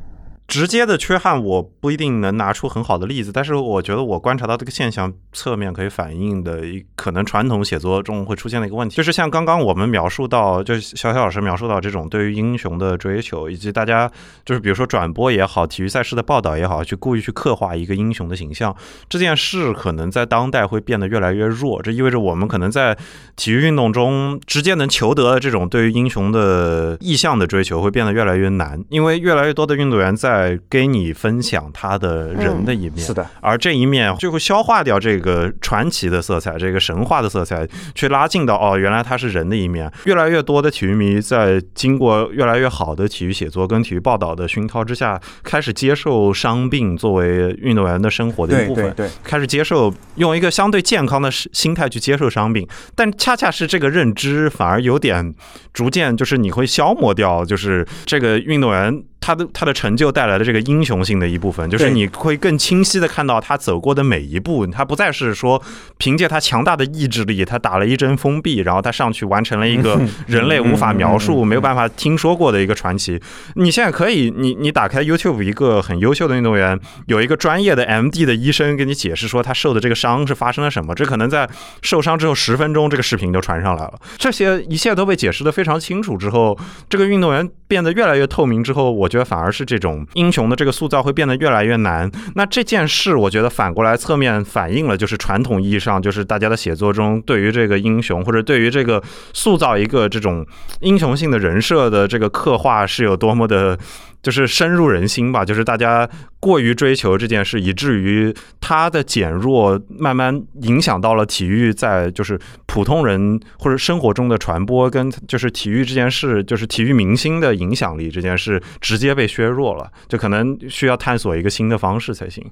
[0.47, 14.09] 直接的缺憾我不一定能拿出很好的例子，但是我觉得我观察到这个现象侧面可以反映的一可能传统写作中会出现的一个问题，就是像刚刚我们描述到，就是小小老师描述到这种对于英雄的追求，以及大家
[14.45, 18.73] 就是比如说转播也好，体育赛事的报道也好，去故意去刻画一个英雄的形象，
[19.09, 21.81] 这件事可能在当代会变得越来越弱。
[21.81, 22.95] 这意味着我们可能在
[23.35, 39.89] 体育运动中直接能求得这种对于英雄的意向的追求会变得越来越难，因为越来越多的运动员在在跟你分享他的人的一面，是的，而这一面就会消化掉这个传奇的色彩，这个神话的色彩，去拉近到哦，原来他是人的一面。
[40.03, 55.33] 越来越多的体育迷在经过越来越好的体育写作跟体育报道的熏陶之下，开始接受伤病作为运动员的生活的一部分，对，开始接受用一个相对健康的心态去接受伤病，但恰恰是这个认知反而有点
[55.71, 59.03] 逐渐就是你会消磨掉，就是这个运动员。
[59.25, 64.67] 他的他的成就带来的这个英雄性的一部分，就是你会更清晰的看到他走过的每一步。
[64.67, 65.59] 他不再是说
[65.97, 73.19] 凭借他强大的意志力，他打了一针封闭，然后他上去完成了一个人类无法描述、没有办法听说过的一个传奇。
[73.55, 80.93] 你现在可以，你你打开 YouTube，一个很优秀的运动员，有一个专业的 MD 的医生给你解释说他受的这个伤是发生了什么。
[80.93, 81.49] 这可能在
[81.81, 83.93] 受伤之后十分钟，这个视频就传上来了。
[84.19, 86.55] 这些一切都被解释的非常清楚之后，
[86.87, 89.09] 这个运动员变得越来越透明之后，我。
[89.15, 92.11] 觉得反而是这种英雄的这个塑造会变得越来越难。
[92.35, 99.01] 那这件事，我觉得反过来侧面反映了，就是传统意义上，就是大家的写作中对于这个英雄或者对于这个
[99.31, 100.45] 塑造一个这种
[100.81, 103.79] 英雄性的人设的这个刻画是有多么的。
[104.25, 106.09] 就是深入人心吧，就是大家
[106.39, 122.43] 过于追求这件事，以至于它的减弱，慢慢影响到了体育在就是普通人或者生活中的传播，跟就是体育这件事，就是体育明星的影响力这件事，直接被削弱了，就可能需要探索一个新的方式才行。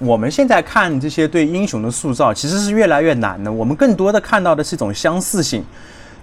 [0.00, 3.50] 我们现在看这些对英雄的塑造，其实是越来越难的。
[3.50, 5.64] 我们更多的看到的是一种相似性。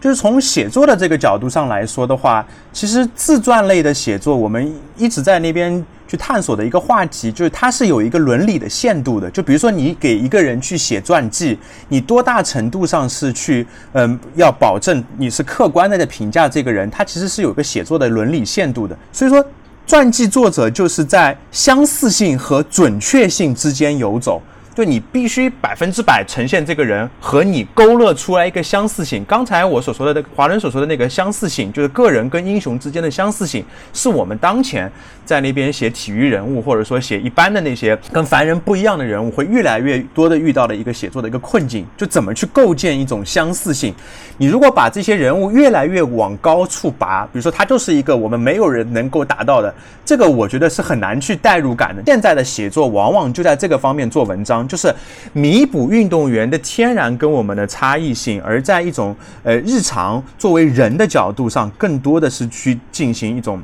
[0.02, 2.44] 就是从写作的这个角度上来说的话，
[2.74, 9.30] 其实自传类的写作，我们一直在那边去探索的一个话题，就是它是有一个伦理的限度的。
[9.30, 11.56] 就比如说，你给一个人去写传记，
[11.88, 18.98] 你多大程度上是去，嗯，要保证你是客观的在评价这个人，他其实是有个写作的伦理限度的。
[19.14, 19.46] 所以说，
[19.86, 24.42] 传记作者就是在相似性和准确性之间游走。
[24.74, 29.24] 就你必须百分之百呈现这个人和你勾勒出来一个相似性。
[29.26, 34.90] 刚才我所说的华伦所说的那个相似性，就是个人跟英雄之间的相似性，是我们当前
[35.26, 41.86] 在那边写体育人物或者说写一般的那些跟凡人不一样的人物，会越来越多的遇到的一个写作的一个困境。
[41.98, 43.94] 就怎么去构建一种相似性？
[44.38, 49.74] 你如果把这些人物越来越往高处拔，比如说他就是一个我们没有人能够达到的，
[50.06, 52.02] 这个我觉得是很难去代入感的。
[52.06, 54.61] 现在的写作往往就在这个方面做文章。
[54.68, 54.94] 就是
[55.34, 63.62] 弥补运动员的天然跟我们的差异性，而在一种呃日常作为人的角度上，更多的是去进行一种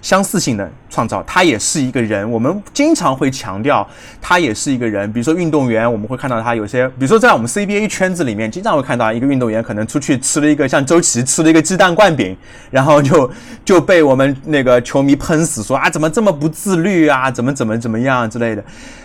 [0.00, 1.22] 相似性的创造。
[1.24, 3.86] 他也是一个人，我们经常会强调
[4.20, 5.12] 他也是一个人。
[5.12, 12.36] 比如说运动员，我们会看到他有些，比如说在我们 CBA 圈子里面，经常会看到一个运动员可能出去吃了一个像周琦吃了一个鸡蛋灌饼，
[12.70, 13.30] 然后就
[13.64, 18.64] 就被我们那个球迷喷死，说啊怎么这么不自律啊，怎么怎么怎么样之类的。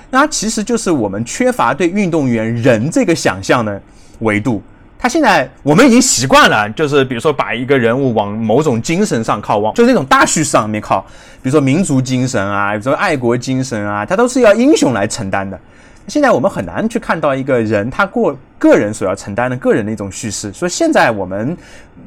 [0.10, 3.82] 那其实就是我们缺乏对运动员人这个想象的
[4.20, 4.62] 维度。
[5.04, 11.02] 他现在我们已经习惯了，就是比如说把一个人物往某种精神上靠，往就是那种大叙事上面靠，
[11.42, 15.60] 比如说民族精神啊，比如说爱国精神啊，他都是要英雄来承担的。
[16.08, 20.54] 现在我们很难去看到一个人他过个人所要承担的个人的一种叙事。
[20.54, 21.58] 所以现在我们。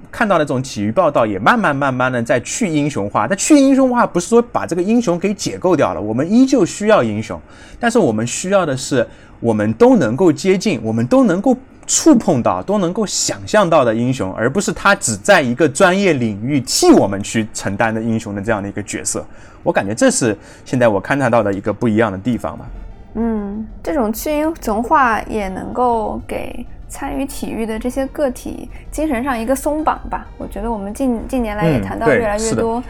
[0.09, 7.39] 看到的这种体育报道也慢慢慢慢的在去英雄化，但去英雄化不是说把这个英雄给解构掉了，我们依旧需要英雄，
[7.79, 9.07] 但是我们需要的是
[9.41, 11.55] 我们都能够接近，我们都能够
[11.87, 19.25] 触碰到，都能够想象到的英雄，而不是他只在一个专业领域替我们去承担的英雄的这样的一个角色。
[19.63, 22.67] 我感觉这是现在我勘察到的一个不一样的地方吧。
[23.15, 26.67] 嗯，这种去英雄化也能够给。
[26.89, 32.81] 参与体育的这些个体精神上一个松绑吧，我觉得我们近近年来也谈到越来越多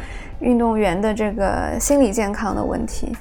[0.40, 3.16] 运动员的这个心理健康的问题。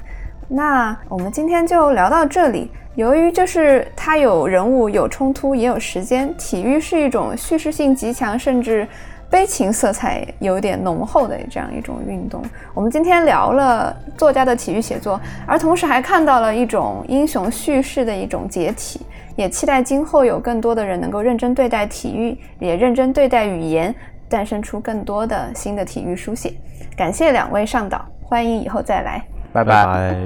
[0.48, 2.70] 那我们今天就聊到这里。
[2.96, 8.88] 由于就是它有人物、有冲突、也有时间，体育是一种叙事性极强，甚至
[9.28, 12.42] 悲情色彩有点浓厚的这样一种运动。
[12.72, 19.00] 我们今天聊了作家的体育写作，而同时还看到了一种英雄叙事的一种解体。
[19.36, 23.94] 也期待今后有更多的人能够认真对待体育，也认真对待语言，
[24.30, 26.54] 诞生出更多的新的体育书写。
[26.96, 29.22] 感谢两位上岛，欢迎以后再来。
[29.52, 30.16] 拜拜，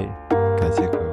[0.56, 1.09] 感谢。